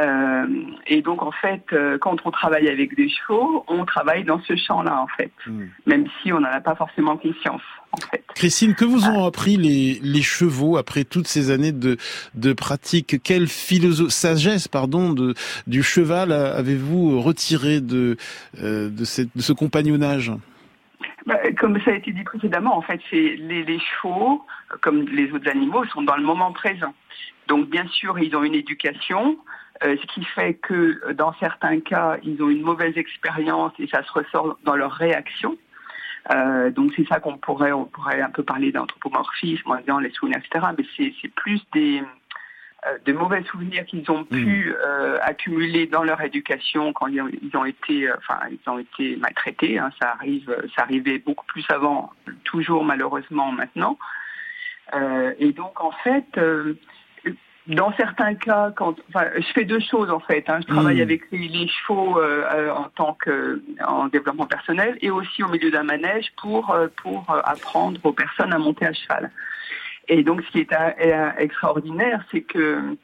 [0.00, 0.46] Euh,
[0.86, 4.56] et donc en fait, euh, quand on travaille avec des chevaux, on travaille dans ce
[4.56, 5.66] champ-là en fait, hmm.
[5.86, 7.62] même si on n'en a pas forcément conscience.
[7.92, 8.24] En fait.
[8.34, 11.96] Christine, que vous ont appris les, les chevaux après toutes ces années de,
[12.34, 13.22] de pratique?
[13.22, 15.34] Quelle sagesse pardon, de,
[15.68, 18.16] du cheval avez-vous retiré de,
[18.60, 20.32] euh, de, cette, de ce compagnonnage?
[21.26, 24.44] Bah, comme ça a été dit précédemment, en fait, c'est les, les, chevaux,
[24.82, 26.94] comme les autres animaux, sont dans le moment présent.
[27.48, 29.38] Donc, bien sûr, ils ont une éducation,
[29.82, 34.02] euh, ce qui fait que dans certains cas, ils ont une mauvaise expérience et ça
[34.04, 35.56] se ressort dans leur réaction.
[36.32, 40.10] Euh, donc, c'est ça qu'on pourrait, on pourrait un peu parler d'anthropomorphisme en disant les
[40.10, 40.66] souvenirs, etc.
[40.78, 42.02] Mais c'est plus des,
[42.86, 44.76] euh, de mauvais souvenirs qu'ils ont pu mm.
[44.84, 47.22] euh, accumuler dans leur éducation quand ils
[47.56, 49.78] ont, été, euh, enfin, ils ont été maltraités.
[49.78, 49.90] Hein.
[50.00, 52.12] ça arrive, ça arrivait beaucoup plus avant,
[52.44, 53.98] toujours malheureusement maintenant.
[55.38, 56.38] et donc en fait,
[57.66, 60.44] dans certains cas, quand, enfin, je fais deux choses en fait.
[60.48, 60.60] Hein.
[60.60, 61.02] je travaille mm.
[61.02, 66.32] avec les, chevaux en tant que en développement personnel et aussi au milieu d'un manège
[66.36, 69.30] pour pour apprendre aux personnes à monter à cheval.
[70.08, 72.96] Et donc, ce qui est euh, extraordinaire, c'est que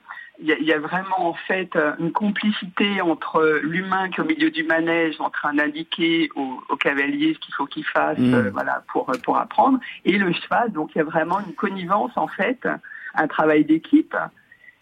[0.43, 4.63] il y, a vraiment en fait une complicité entre l'humain qui est au milieu du
[4.63, 8.33] manège en train d'indiquer au, cavalier ce qu'il faut qu'il fasse, mm.
[8.33, 10.73] euh, voilà, pour pour apprendre, et le cheval.
[10.73, 12.67] Donc, il y a vraiment une connivence en fait,
[13.15, 14.17] un travail d'équipe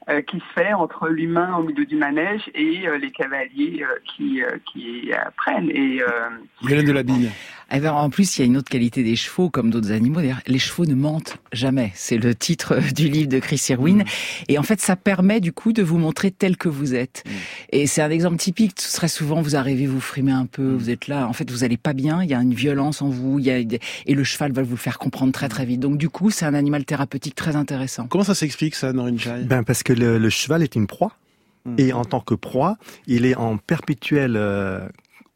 [0.09, 4.43] euh, qui se fait entre l'humain au milieu du manège et les cavaliers qui
[4.73, 5.71] qui apprennent.
[5.71, 6.01] Et
[6.69, 7.31] Hélène de la Bille.
[7.71, 10.21] Eh ben, en plus, il y a une autre qualité des chevaux, comme d'autres animaux.
[10.21, 11.93] D'ailleurs, les chevaux ne mentent jamais.
[11.95, 13.99] C'est le titre du livre de Chris Irwin.
[13.99, 14.05] Mm.
[14.49, 17.25] Et en fait, ça permet du coup de vous montrer tel que vous êtes.
[17.27, 17.31] Mm.
[17.73, 18.75] Et c'est un exemple typique.
[18.75, 20.77] Très souvent, vous arrivez, vous frimez un peu, mm.
[20.77, 21.29] vous êtes là.
[21.29, 22.23] En fait, vous allez pas bien.
[22.23, 23.39] Il y a une violence en vous.
[23.39, 23.59] Il y a...
[23.59, 25.81] Et le cheval va vous le faire comprendre très très vite.
[25.81, 28.07] Donc du coup, c'est un animal thérapeutique très intéressant.
[28.07, 31.13] Comment ça s'explique ça, Norine Chai Ben parce que le, cheval est une proie.
[31.77, 34.89] Et en tant que proie, il est en perpétuel euh,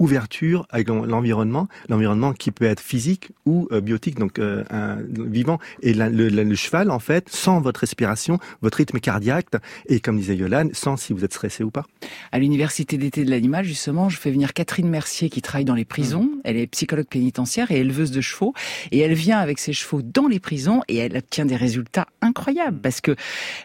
[0.02, 5.58] ouverture avec l'environnement, l'environnement qui peut être physique ou euh, biotique, donc euh, un, vivant.
[5.80, 9.46] Et le, cheval, en fait, sans votre respiration, votre rythme cardiaque,
[9.86, 11.86] et comme disait Yolande, sans si vous êtes stressé ou pas.
[12.32, 15.84] À l'université d'été de l'animal, justement, je fais venir Catherine Mercier qui travaille dans les
[15.84, 16.24] prisons.
[16.24, 16.40] Mmh.
[16.44, 18.54] Elle est psychologue pénitentiaire et éleveuse de chevaux,
[18.90, 22.80] et elle vient avec ses chevaux dans les prisons et elle obtient des résultats incroyables
[22.80, 23.14] parce que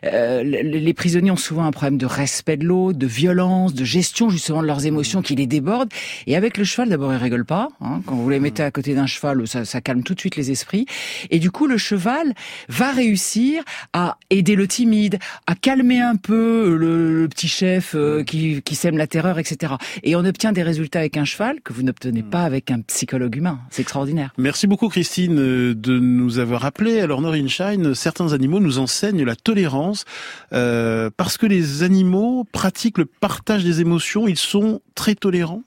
[0.04, 4.30] euh, les prisonniers ont souvent un problème de respect de l'autre, de violence, de gestion
[4.30, 5.92] justement de leurs émotions qui les débordent.
[6.28, 7.70] Et avec le cheval, d'abord, il rigole pas.
[7.80, 8.02] Hein.
[8.06, 10.52] Quand vous les mettez à côté d'un cheval, ça, ça, calme tout de suite les
[10.52, 10.86] esprits.
[11.30, 12.34] Et du coup, le cheval
[12.68, 13.64] va réussir
[13.94, 18.98] à aider le timide, à calmer un peu le, petit chef euh, qui, qui sème
[18.98, 19.76] la terreur, etc.
[20.04, 23.36] Et on obtient des résultats avec un cheval que vous n'obtenez pas avec un psychologue
[23.36, 23.60] humain.
[23.70, 24.34] C'est extraordinaire.
[24.38, 27.00] Merci beaucoup, Christine, de nous avoir appelé.
[27.00, 30.04] Alors, Noreen Shine, certains animaux nous enseignent la tolérance
[30.52, 34.28] euh, parce que les animaux pratiquent le partage des émotions.
[34.28, 35.64] Ils sont très tolérants?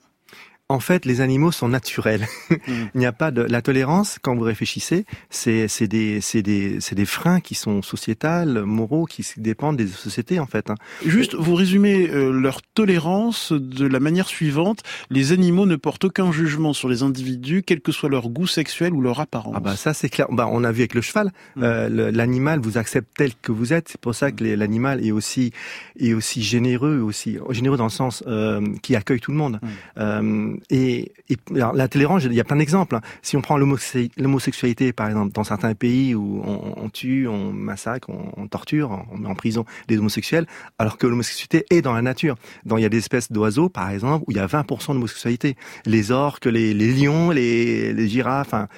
[0.71, 2.27] En fait, les animaux sont naturels.
[2.67, 2.91] Mm.
[2.95, 5.07] Il n'y a pas de la tolérance quand vous réfléchissez.
[5.31, 9.87] C'est c'est des c'est des c'est des freins qui sont sociétals, moraux, qui dépendent des
[9.87, 10.69] sociétés en fait.
[10.69, 10.75] Hein.
[11.07, 16.33] Juste, vous résumez euh, leur tolérance de la manière suivante les animaux ne portent aucun
[16.33, 19.55] jugement sur les individus, quel que soit leur goût sexuel ou leur apparence.
[19.57, 20.27] Ah bah ça c'est clair.
[20.31, 21.63] Bah on a vu avec le cheval, mm.
[21.63, 23.89] euh, l'animal vous accepte tel que vous êtes.
[23.89, 25.53] C'est pour ça que l'animal est aussi
[25.99, 29.61] est aussi généreux, aussi généreux dans le sens euh, qui accueille tout le monde.
[29.97, 30.60] Mm.
[30.71, 31.13] Et,
[31.51, 32.97] la tolérance, il y a plein d'exemples.
[32.97, 33.01] Hein.
[33.23, 38.47] Si on prend l'homosexualité, par exemple, dans certains pays où on, tue, on massacre, on,
[38.47, 40.47] torture, on met en prison des homosexuels,
[40.79, 42.37] alors que l'homosexualité est dans la nature.
[42.65, 45.57] Dans, il y a des espèces d'oiseaux, par exemple, où il y a 20% d'homosexualité.
[45.87, 48.69] Les orques, les, lions, les, les girafes, enfin,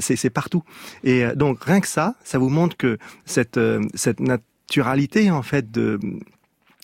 [0.00, 0.62] c'est partout.
[1.04, 5.42] Et euh, donc, rien que ça, ça vous montre que cette, euh, cette naturalité, en
[5.42, 5.98] fait, de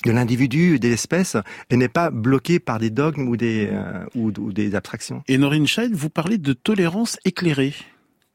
[0.05, 1.37] de l'individu et de l'espèce
[1.71, 5.23] et n'est pas bloqué par des dogmes ou des, euh, ou, des abstractions.
[5.29, 7.75] Et Norine Scheid, vous parlez de tolérance éclairée.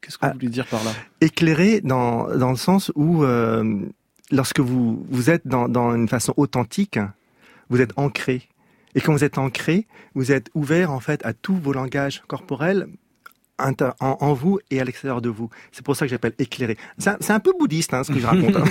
[0.01, 0.91] Qu'est-ce que vous ah, voulez dire par là?
[1.21, 3.79] Éclairée dans, dans le sens où euh,
[4.31, 6.99] lorsque vous, vous êtes dans, dans une façon authentique,
[7.69, 8.49] vous êtes ancré.
[8.95, 12.87] Et quand vous êtes ancré, vous êtes ouvert en fait à tous vos langages corporels,
[13.59, 15.49] en, vous et à l'extérieur de vous.
[15.71, 16.77] C'est pour ça que j'appelle éclairé.
[16.97, 18.55] C'est un, peu bouddhiste hein, ce que je raconte.
[18.55, 18.65] Hein.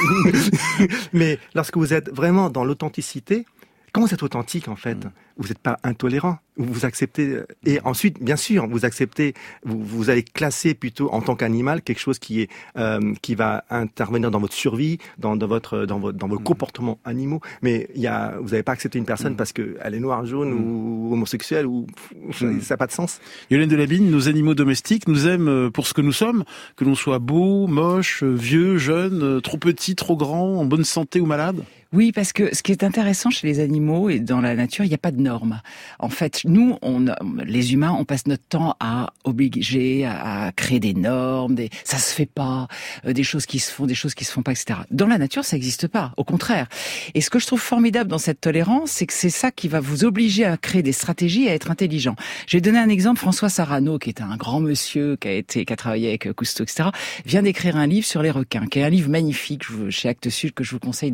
[1.12, 3.47] Mais lorsque vous êtes vraiment dans l'authenticité,
[3.92, 5.11] quand vous êtes authentique en fait, mm.
[5.37, 6.38] vous n'êtes pas intolérant.
[6.57, 9.33] Vous acceptez euh, et ensuite bien sûr vous acceptez
[9.64, 13.64] vous, vous allez classer plutôt en tant qu'animal quelque chose qui est euh, qui va
[13.70, 16.44] intervenir dans votre survie dans, dans votre dans votre dans vos mm.
[16.44, 17.40] comportements animaux.
[17.62, 19.37] Mais il y a vous n'avez pas accepté une personne mm.
[19.37, 21.87] parce que elle est noire jaune ou homosexuelle ou
[22.33, 23.20] ça n'a pas de sens.
[23.50, 26.44] Yolène Delabine nos animaux domestiques nous aiment euh, pour ce que nous sommes
[26.76, 31.26] que l'on soit beau moche vieux jeune trop petit trop grand en bonne santé ou
[31.26, 31.62] malade?
[31.92, 34.88] Oui, parce que ce qui est intéressant chez les animaux et dans la nature, il
[34.88, 35.61] n'y a pas de normes.
[35.98, 37.05] En fait, nous, on,
[37.44, 42.14] les humains, on passe notre temps à obliger, à, créer des normes, des, ça se
[42.14, 42.66] fait pas,
[43.05, 44.81] euh, des choses qui se font, des choses qui se font pas, etc.
[44.90, 46.14] Dans la nature, ça n'existe pas.
[46.16, 46.66] Au contraire.
[47.12, 49.81] Et ce que je trouve formidable dans cette tolérance, c'est que c'est ça qui va
[49.81, 52.16] vous obliger à créer des stratégies, à être intelligent.
[52.46, 53.20] Je vais donner un exemple.
[53.20, 56.64] François Sarano, qui est un grand monsieur, qui a été, qui a travaillé avec Cousteau,
[56.64, 56.88] etc.,
[57.26, 60.55] vient d'écrire un livre sur les requins, qui est un livre magnifique chez Actes Sud
[60.55, 61.12] que je vous conseille.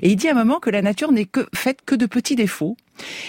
[0.00, 2.36] Et il dit à un moment que la nature n'est que faite que de petits
[2.36, 2.76] défauts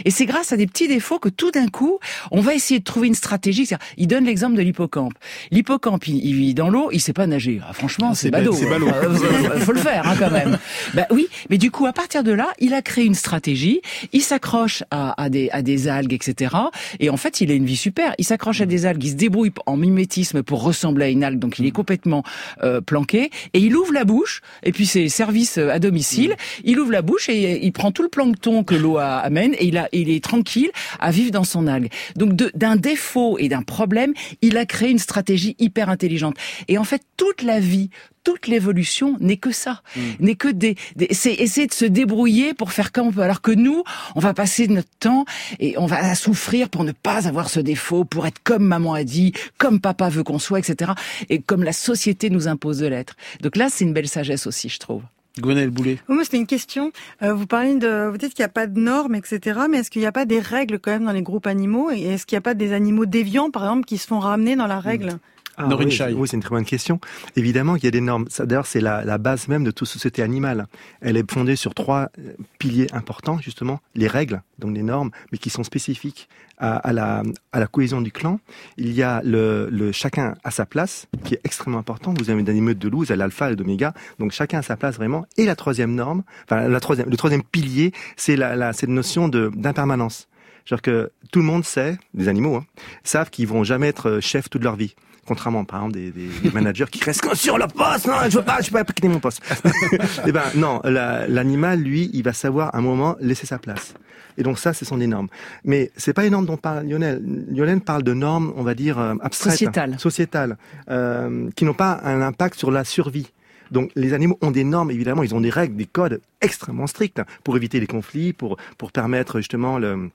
[0.06, 2.00] et c'est grâce à des petits défauts que tout d'un coup,
[2.32, 3.68] on va essayer de trouver une stratégie.
[3.98, 5.14] Il donne l'exemple de l'hippocampe.
[5.52, 7.62] L'hippocampe, il, vit dans l'eau, il sait pas nager.
[7.68, 8.54] Ah, franchement, ah, c'est badaud.
[8.54, 8.88] C'est ballot.
[9.24, 10.58] Euh, faut le faire hein, quand même.
[10.94, 13.82] Ben oui, mais du coup, à partir de là, il a créé une stratégie.
[14.12, 16.56] Il s'accroche à, à, des, à des algues, etc.
[17.00, 18.14] Et en fait, il a une vie super.
[18.18, 21.40] Il s'accroche à des algues, il se débrouille en mimétisme pour ressembler à une algue,
[21.40, 22.24] donc il est complètement
[22.64, 23.30] euh, planqué.
[23.54, 24.42] Et il ouvre la bouche.
[24.64, 26.32] Et puis c'est service euh, à domicile.
[26.32, 26.62] Mm.
[26.66, 29.78] Il ouvre la bouche et il prend tout le plancton que l'eau amène et il,
[29.78, 31.90] a, il est tranquille à vivre dans son algue.
[32.16, 36.36] Donc d'un défaut et d'un problème, il a créé une stratégie hyper intelligente.
[36.68, 37.90] Et en fait, toute la vie,
[38.24, 40.02] toute l'évolution n'est que ça, hmm.
[40.20, 40.76] n'est que des,
[41.12, 43.22] c'est essayer de se débrouiller pour faire comme on peut.
[43.22, 43.84] Alors que nous,
[44.16, 45.26] on va passer notre temps
[45.60, 49.04] et on va souffrir pour ne pas avoir ce défaut, pour être comme maman a
[49.04, 50.94] dit, comme papa veut qu'on soit, etc.
[51.30, 53.16] Et comme la société nous impose de l'être.
[53.42, 55.04] Donc là, c'est une belle sagesse aussi, je trouve.
[55.40, 56.00] Gwenaël Boulet.
[56.08, 56.92] Moi, c'était une question.
[57.22, 59.62] Euh, vous parlez de, vous dites qu'il n'y a pas de normes, etc.
[59.70, 61.90] Mais est-ce qu'il n'y a pas des règles quand même dans les groupes animaux?
[61.92, 64.56] Et est-ce qu'il n'y a pas des animaux déviants, par exemple, qui se font ramener
[64.56, 65.18] dans la règle?
[65.58, 67.00] Ah, oui, oui c'est une très bonne question.
[67.36, 68.26] Évidemment qu'il y a des normes.
[68.40, 70.68] D'ailleurs, c'est la, la, base même de toute société animale.
[71.02, 73.80] Elle est fondée sur trois euh, piliers importants, justement.
[73.96, 78.02] Les règles, donc les normes, mais qui sont spécifiques à, à, la, à la cohésion
[78.02, 78.40] du clan.
[78.78, 82.14] Il y a le, le chacun à sa place, qui est extrêmement important.
[82.18, 83.94] Vous avez des meute de loups, avez l'alpha et l'oméga.
[84.20, 85.26] Donc chacun à sa place vraiment.
[85.38, 89.28] Et la troisième norme, enfin la troisième, le troisième pilier, c'est la, la, cette notion
[89.28, 90.28] d'impermanence.
[90.66, 92.66] Genre que tout le monde sait, les animaux, hein,
[93.04, 94.96] savent qu'ils vont jamais être chefs toute leur vie.
[95.26, 98.08] Contrairement, par exemple, des, des, managers qui restent sur le poste.
[98.08, 99.42] Non, je veux pas, je veux pas quitter mon poste.
[100.28, 103.94] eh ben, non, l'animal, lui, il va savoir à un moment laisser sa place.
[104.38, 105.28] Et donc ça, ce sont des normes.
[105.64, 107.22] Mais c'est pas les normes dont parle Lionel.
[107.50, 110.58] Lionel parle de normes, on va dire euh, abstraites, sociétales, sociétales,
[110.90, 113.32] euh, qui n'ont pas un impact sur la survie.
[113.72, 117.22] Donc les animaux ont des normes, évidemment, ils ont des règles, des codes extrêmement stricts
[117.44, 120.10] pour éviter les conflits, pour pour permettre justement le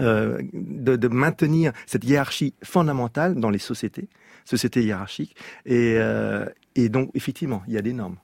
[0.00, 4.08] euh, de, de, maintenir cette hiérarchie fondamentale dans les sociétés
[4.46, 5.36] société hiérarchique.
[5.66, 8.16] Et, euh, et donc, effectivement, il y a des normes.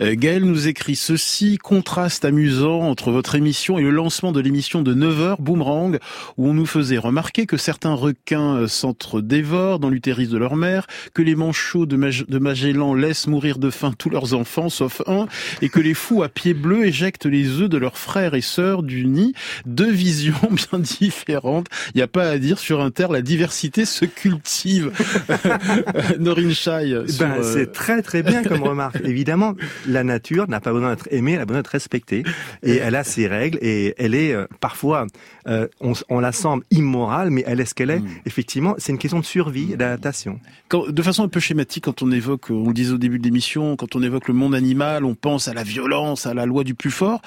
[0.00, 4.82] Euh, Gaël nous écrit ceci, contraste amusant entre votre émission et le lancement de l'émission
[4.82, 5.98] de 9h, Boomerang,
[6.36, 10.86] où on nous faisait remarquer que certains requins euh, s'entre-dévorent dans l'utérus de leur mère,
[11.14, 15.26] que les manchots de, de Magellan laissent mourir de faim tous leurs enfants, sauf un,
[15.62, 18.82] et que les fous à pieds bleus éjectent les œufs de leurs frères et sœurs
[18.82, 19.34] du nid.
[19.64, 21.66] Deux visions bien différentes.
[21.94, 24.92] Il n'y a pas à dire sur Inter, la diversité se cultive.
[26.18, 26.94] Norin Chai.
[27.18, 29.00] Ben, euh, c'est très très bien comme remarque.
[29.04, 29.54] Évidemment,
[29.86, 32.24] la nature n'a pas besoin d'être aimée, elle a besoin d'être respectée.
[32.62, 35.06] Et elle a ses règles et elle est euh, parfois,
[35.46, 38.00] euh, on, la semble immorale, mais elle est ce qu'elle est.
[38.00, 38.08] Hmm.
[38.24, 40.40] Effectivement, c'est une question de survie et d'adaptation.
[40.70, 43.76] De façon un peu schématique, quand on évoque, on le disait au début de l'émission,
[43.76, 46.74] quand on évoque le monde animal, on pense à la violence, à la loi du
[46.74, 47.20] plus fort.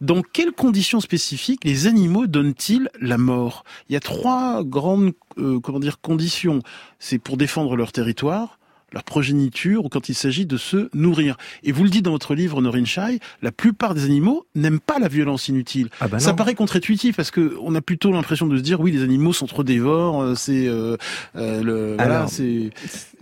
[0.00, 3.64] Dans quelles conditions spécifiques les animaux donnent-ils la mort?
[3.88, 6.60] Il y a trois grandes euh, comment dire conditions.
[6.98, 8.58] C'est pour défendre leur territoire
[8.92, 11.36] leur progéniture ou quand il s'agit de se nourrir.
[11.64, 14.98] Et vous le dites dans votre livre, Norin Shai, la plupart des animaux n'aiment pas
[14.98, 15.88] la violence inutile.
[16.00, 18.92] Ah bah ça paraît contre-intuitif parce que on a plutôt l'impression de se dire oui,
[18.92, 20.96] les animaux sont trop dévores, euh, c'est euh,
[21.36, 22.70] euh, voilà, c'est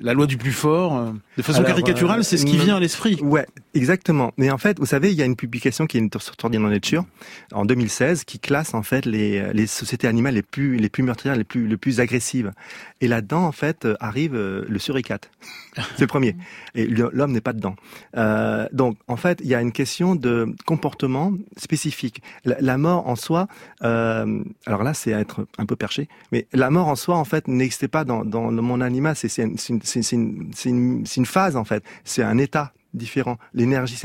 [0.00, 1.12] la loi du plus fort.
[1.36, 3.18] De façon caricaturale, c'est ce qui vient à l'esprit.
[3.22, 4.32] Ouais, exactement.
[4.36, 7.04] Mais en fait, vous savez, il y a une publication qui est sortie dans Nature
[7.52, 11.36] en 2016 qui classe en fait les, les sociétés animales les plus les plus meurtrières,
[11.36, 12.52] les plus les plus agressives.
[13.00, 15.30] Et là-dedans, en fait, arrive le suricate.
[15.96, 16.36] C'est le premier.
[16.74, 17.74] Et l'homme n'est pas dedans.
[18.16, 22.22] Euh, donc, en fait, il y a une question de comportement spécifique.
[22.44, 23.48] La, mort en soi,
[23.82, 27.48] euh, alors là, c'est être un peu perché, mais la mort en soi, en fait,
[27.48, 29.16] n'existait pas dans, dans le animal.
[29.16, 31.82] C'est une phase, en fait.
[32.04, 33.38] C'est un état différent.
[33.52, 34.00] L'énergie,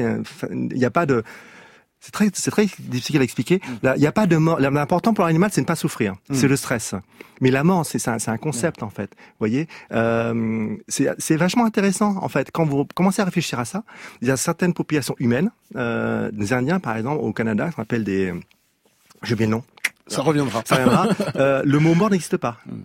[0.49, 1.23] il n'y a pas de
[1.99, 3.61] c'est très, c'est très difficile à expliquer.
[3.83, 3.93] Mm.
[3.95, 4.59] Il n'y a pas de mort.
[4.59, 6.13] L'important pour l'animal, c'est ne pas souffrir.
[6.29, 6.35] Mm.
[6.35, 6.95] C'est le stress.
[7.41, 9.11] Mais la mort, c'est un, un, concept en fait.
[9.15, 12.51] Vous voyez, euh, c'est vachement intéressant en fait.
[12.51, 13.83] Quand vous commencez à réfléchir à ça,
[14.21, 18.03] il y a certaines populations humaines, euh, des Indiens par exemple au Canada, qu'on appelle
[18.03, 18.33] des,
[19.23, 19.63] je bien le nom.
[20.07, 20.63] Ça reviendra.
[20.65, 21.07] Ça reviendra.
[21.35, 22.57] euh, le mot mort n'existe pas.
[22.65, 22.81] Mm.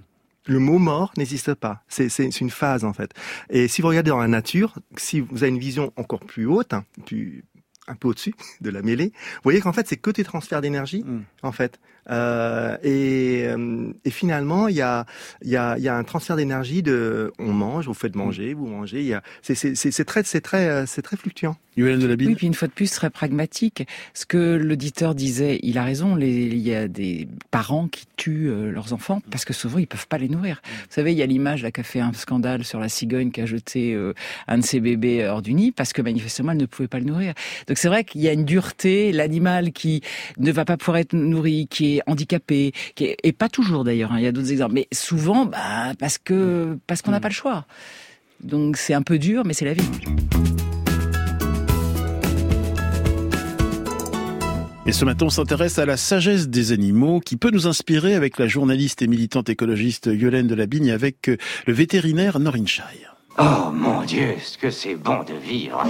[0.47, 1.83] Le mot mort n'existe pas.
[1.89, 3.13] C'est une phase en fait.
[3.49, 6.75] Et si vous regardez dans la nature, si vous avez une vision encore plus haute,
[7.07, 7.45] plus
[7.87, 11.05] un peu au-dessus de la mêlée, vous voyez qu'en fait, c'est que des transferts d'énergie,
[11.05, 11.23] mm.
[11.43, 11.79] en fait.
[12.11, 15.07] Euh, et, euh, et, finalement, il y a,
[15.43, 19.01] y, a, y a un transfert d'énergie de on mange, vous faites manger, vous mangez.
[19.01, 21.57] Il y a, c'est, très, c'est très, euh, c'est très fluctuant.
[21.77, 23.87] de la Oui, puis une fois de plus, très pragmatique.
[24.13, 26.15] Ce que l'auditeur disait, il a raison.
[26.15, 30.07] Les, il y a des parents qui tuent leurs enfants parce que souvent ils peuvent
[30.07, 30.61] pas les nourrir.
[30.65, 33.31] Vous savez, il y a l'image là qui a fait un scandale sur la cigogne
[33.31, 33.99] qui a jeté
[34.47, 37.07] un de ses bébés hors du nid parce que manifestement elle ne pouvait pas le
[37.07, 37.35] nourrir.
[37.67, 39.13] Donc c'est vrai qu'il y a une dureté.
[39.13, 40.03] L'animal qui
[40.39, 44.19] ne va pas pouvoir être nourri, qui est handicapé, qui et pas toujours d'ailleurs, hein,
[44.19, 47.23] il y a d'autres exemples, mais souvent bah, parce que parce qu'on n'a mm.
[47.23, 47.67] pas le choix.
[48.43, 49.83] Donc c'est un peu dur, mais c'est la vie.
[54.87, 58.39] Et ce matin, on s'intéresse à la sagesse des animaux qui peut nous inspirer avec
[58.39, 62.83] la journaliste et militante écologiste Yolène Delabigne avec euh, le vétérinaire Norin Chai.
[63.39, 65.83] Oh mon Dieu, ce que c'est bon de vivre.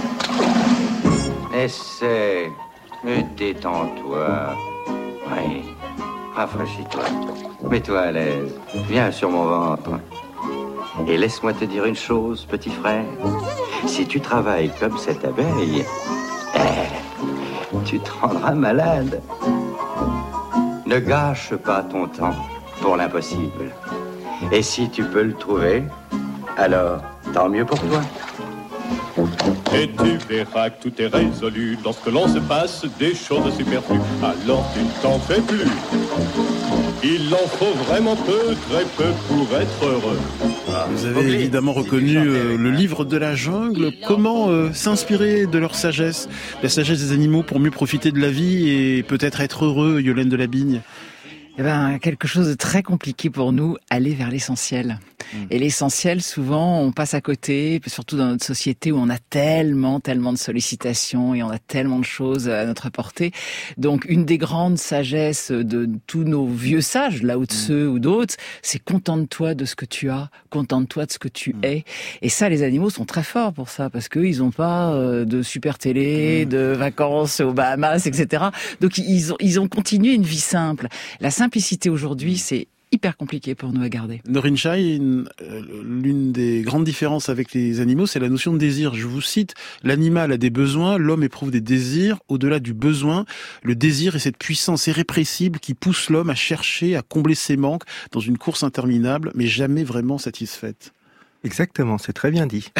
[1.55, 2.51] Essaie,
[3.37, 4.57] détends-toi.
[5.31, 5.63] Oui,
[6.35, 7.03] Rafraîchis-toi.
[7.69, 8.53] Mets-toi à l'aise.
[8.89, 9.91] Viens sur mon ventre.
[11.07, 13.05] Et laisse-moi te dire une chose, petit frère.
[13.87, 15.85] Si tu travailles comme cette abeille,
[16.55, 19.21] eh, tu te rendras malade.
[20.85, 22.35] Ne gâche pas ton temps
[22.81, 23.71] pour l'impossible.
[24.51, 25.83] Et si tu peux le trouver,
[26.57, 27.01] alors
[27.33, 28.01] tant mieux pour toi.
[29.73, 33.99] Et tu verras que tout est résolu lorsque l'on se passe des choses superflues.
[34.23, 35.69] Alors tu t'en fais plus.
[37.03, 40.19] Il en faut vraiment peu, très peu pour être heureux.
[40.91, 43.91] Vous avez évidemment reconnu euh, le livre de la jungle.
[44.07, 46.29] Comment euh, s'inspirer de leur sagesse,
[46.63, 50.29] la sagesse des animaux pour mieux profiter de la vie et peut-être être heureux, Yolène
[50.29, 50.81] de la Bigne?
[51.57, 54.99] Eh ben, quelque chose de très compliqué pour nous, aller vers l'essentiel.
[55.33, 55.37] Mm.
[55.51, 59.99] Et l'essentiel, souvent, on passe à côté, surtout dans notre société où on a tellement,
[59.99, 63.31] tellement de sollicitations et on a tellement de choses à notre portée.
[63.77, 67.99] Donc, une des grandes sagesses de tous nos vieux sages, là haut de ceux ou
[67.99, 71.63] d'autres, c'est contente-toi de ce que tu as, contente-toi de ce que tu mm.
[71.63, 71.83] es.
[72.21, 75.41] Et ça, les animaux sont très forts pour ça, parce qu'ils n'ont pas euh, de
[75.41, 76.49] super télé, mm.
[76.49, 78.45] de vacances aux Bahamas, etc.
[78.81, 80.87] Donc, ils ont, ils ont continué une vie simple.
[81.19, 82.67] La simplicité aujourd'hui, c'est
[83.17, 84.21] compliqué pour nous à garder.
[84.27, 88.93] Euh, l'une des grandes différences avec les animaux, c'est la notion de désir.
[88.95, 92.19] Je vous cite, l'animal a des besoins, l'homme éprouve des désirs.
[92.27, 93.25] Au-delà du besoin,
[93.63, 97.83] le désir est cette puissance irrépressible qui pousse l'homme à chercher, à combler ses manques
[98.11, 100.94] dans une course interminable, mais jamais vraiment satisfaite.
[101.45, 102.71] Exactement, c'est très bien dit.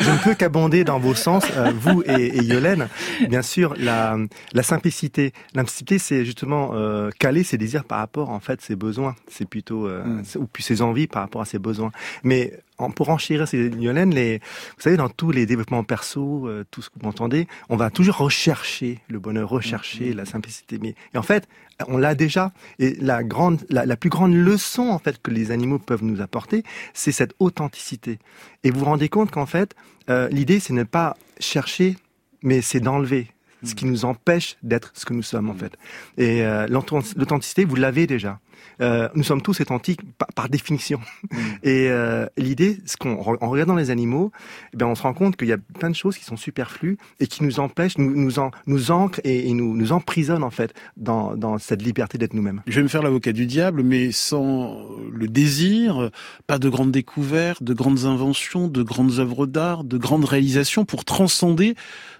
[0.00, 2.88] Je ne peux qu'abonder dans vos sens, euh, vous et, et, Yolène.
[3.28, 4.16] Bien sûr, la,
[4.52, 5.32] la simplicité.
[5.54, 9.14] La simplicité, c'est justement euh, caler ses désirs par rapport, en fait, ses besoins.
[9.28, 10.24] C'est plutôt, euh, mm.
[10.36, 11.92] ou puis ses envies par rapport à ses besoins.
[12.24, 16.64] Mais en, pour enchérir ces Yolène, les, vous savez, dans tous les développements perso, euh,
[16.70, 20.16] tout ce que vous entendez, on va toujours rechercher le bonheur, rechercher mm.
[20.16, 20.78] la simplicité.
[20.80, 21.48] Mais, et en fait,
[21.88, 22.52] on l'a déjà.
[22.78, 26.20] Et la grande, la, la, plus grande leçon, en fait, que les animaux peuvent nous
[26.20, 26.62] apporter,
[26.94, 28.18] c'est cette authenticité.
[28.64, 29.74] Et vous vous rendez compte qu'en fait,
[30.08, 31.96] euh, l'idée, c'est ne pas chercher,
[32.42, 33.28] mais c'est d'enlever
[33.62, 35.76] ce qui nous empêche d'être ce que nous sommes en fait.
[36.18, 38.38] Et euh, l'authenticité, vous l'avez déjà.
[38.80, 40.00] Euh, nous sommes tous authentiques
[40.34, 41.00] par, définition.
[41.30, 41.38] Mm.
[41.62, 44.30] Et euh, l'idée, ce qu'on en regardant les animaux,
[44.72, 46.98] eh bien, on se rend compte qu'il y a plein de choses qui sont superflues
[47.20, 50.74] et qui nous empêchent, nous nous, en, nous ancrent et, nous nous emprisonnent en fait
[50.96, 52.62] dans, dans cette liberté d'être nous-mêmes.
[52.66, 56.10] Je vais me faire l'avocat du diable, mais sans le désir,
[56.46, 61.04] pas de grandes découvertes, de grandes inventions, de grandes œuvres d'art, de grandes réalisations pour
[61.04, 61.74] transcender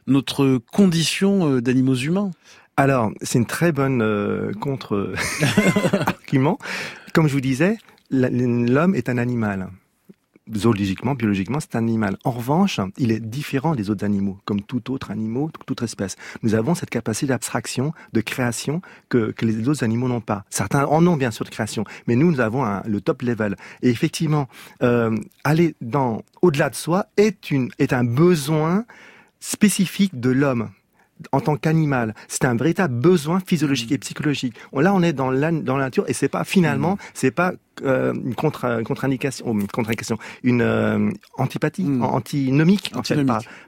[0.07, 2.31] notre condition euh, d'animaux humains.
[2.77, 4.53] Alors, c'est une très bonne euh,
[7.13, 7.79] Comme je vous disais,
[8.11, 9.69] l'homme est un animal.
[10.55, 12.17] Zoologiquement, biologiquement, c'est un animal.
[12.23, 16.15] En revanche, il est différent des autres animaux, comme tout autre animal, toute espèce.
[16.43, 20.45] Nous avons cette capacité d'abstraction, de création que, les autres animaux n'ont pas.
[20.51, 23.57] Certains en ont bien sûr de création, mais nous, nous avons le top level.
[23.83, 24.49] Et effectivement,
[24.85, 25.75] euh, aller
[26.43, 28.85] au-delà de soi est un besoin
[29.41, 30.71] spécifique de l'homme
[31.33, 32.15] en tant qu'animal.
[32.29, 34.55] C'est un véritable besoin physiologique et psychologique.
[34.73, 36.99] Là, on est dans la, dans la nature et c'est pas finalement, mmh.
[37.15, 37.53] c'est pas
[37.85, 42.03] euh, une contre contre-indication, une contre-indication, une euh, antipathie, hmm.
[42.03, 43.19] antinomique, en fait,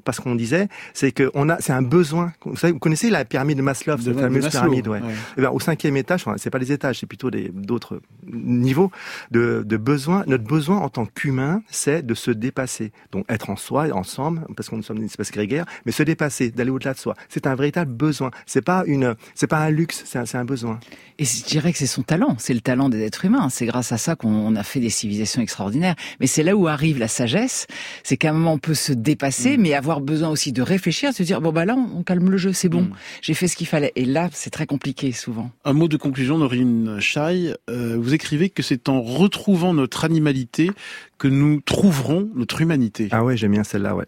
[0.05, 2.33] parce qu'on disait, c'est que on a, c'est un besoin.
[2.45, 5.01] Vous, savez, vous connaissez la pyramide de Maslow, cette fameuse pyramide, ouais.
[5.37, 8.91] Eh bien, au cinquième étage, c'est pas les étages, c'est plutôt des d'autres niveaux
[9.31, 10.25] de, de besoin.
[10.27, 14.69] Notre besoin en tant qu'humain, c'est de se dépasser, donc être en soi, ensemble, parce
[14.69, 17.15] qu'on sommes une espèce grégaire, mais se dépasser, d'aller au-delà de soi.
[17.29, 18.31] C'est un véritable besoin.
[18.47, 20.81] C'est pas une, c'est pas un luxe, c'est un, un besoin.
[21.19, 23.49] Et je dirais que c'est son talent, c'est le talent des êtres humains.
[23.51, 25.95] C'est grâce à ça qu'on a fait des civilisations extraordinaires.
[26.21, 27.67] Mais c'est là où arrive la sagesse,
[28.03, 29.61] c'est qu'à un moment on peut se dépasser, mm.
[29.61, 32.39] mais avoir besoin aussi de réfléchir, de se dire bon bah là on, calme le
[32.39, 32.91] jeu, c'est bon, mm.
[33.23, 33.93] j'ai fait ce qu'il fallait.
[33.97, 35.51] Et là c'est très compliqué souvent.
[35.65, 40.71] Un mot de conclusion, Norine Chai, euh, vous écrivez que c'est en retrouvant notre animalité
[41.19, 43.09] que nous trouverons notre humanité.
[43.11, 44.07] Ah ouais, j'aime bien celle-là, ouais.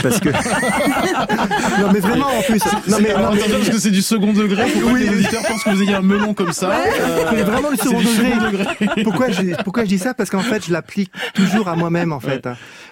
[0.00, 0.28] Parce que
[1.80, 2.62] non mais vraiment en plus.
[2.88, 3.40] Non mais, non, mais...
[3.40, 4.68] parce que c'est du second degré.
[4.68, 5.00] Faut oui.
[5.00, 6.70] les auditeurs pensent que vous ayez un melon comme ça.
[6.70, 9.02] Euh, c'est vraiment le second degré.
[9.02, 10.14] pourquoi je pourquoi je dis ça?
[10.14, 12.48] Parce qu'en fait, je l'applique toujours à moi-même en fait.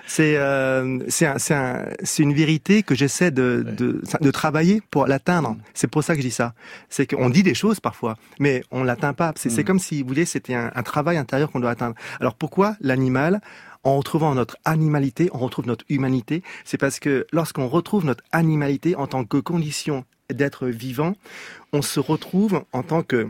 [0.06, 1.84] C'est euh, c'est un, un,
[2.18, 5.56] une vérité que j'essaie de, de, de travailler pour l'atteindre.
[5.74, 6.54] C'est pour ça que je dis ça.
[6.88, 9.32] C'est qu'on dit des choses parfois, mais on l'atteint pas.
[9.36, 9.64] C'est mm.
[9.64, 11.94] comme si vous voulez, c'était un, un travail intérieur qu'on doit atteindre.
[12.20, 13.40] Alors pourquoi l'animal
[13.82, 16.42] en retrouvant notre animalité, on retrouve notre humanité?
[16.64, 21.14] C'est parce que lorsqu'on retrouve notre animalité en tant que condition d'être vivant,
[21.72, 23.28] on se retrouve en tant que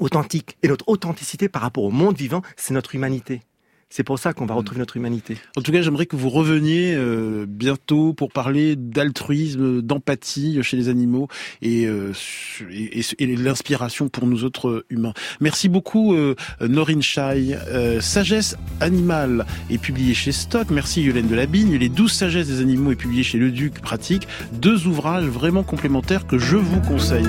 [0.00, 0.56] authentique.
[0.62, 3.42] Et notre authenticité par rapport au monde vivant, c'est notre humanité.
[3.90, 4.58] C'est pour ça qu'on va mm.
[4.58, 5.36] retrouver notre humanité.
[5.56, 10.88] En tout cas, j'aimerais que vous reveniez euh, bientôt pour parler d'altruisme, d'empathie chez les
[10.88, 11.28] animaux
[11.62, 12.12] et, euh,
[12.70, 15.14] et, et l'inspiration pour nous autres humains.
[15.40, 17.56] Merci beaucoup, euh, Norine Chai.
[18.00, 20.70] Sagesse animale est publié chez Stock.
[20.70, 21.76] Merci Yolaine Delabigne.
[21.76, 24.28] Les douze sagesses des animaux est publié chez Le Duc Pratique.
[24.52, 27.28] Deux ouvrages vraiment complémentaires que je vous conseille.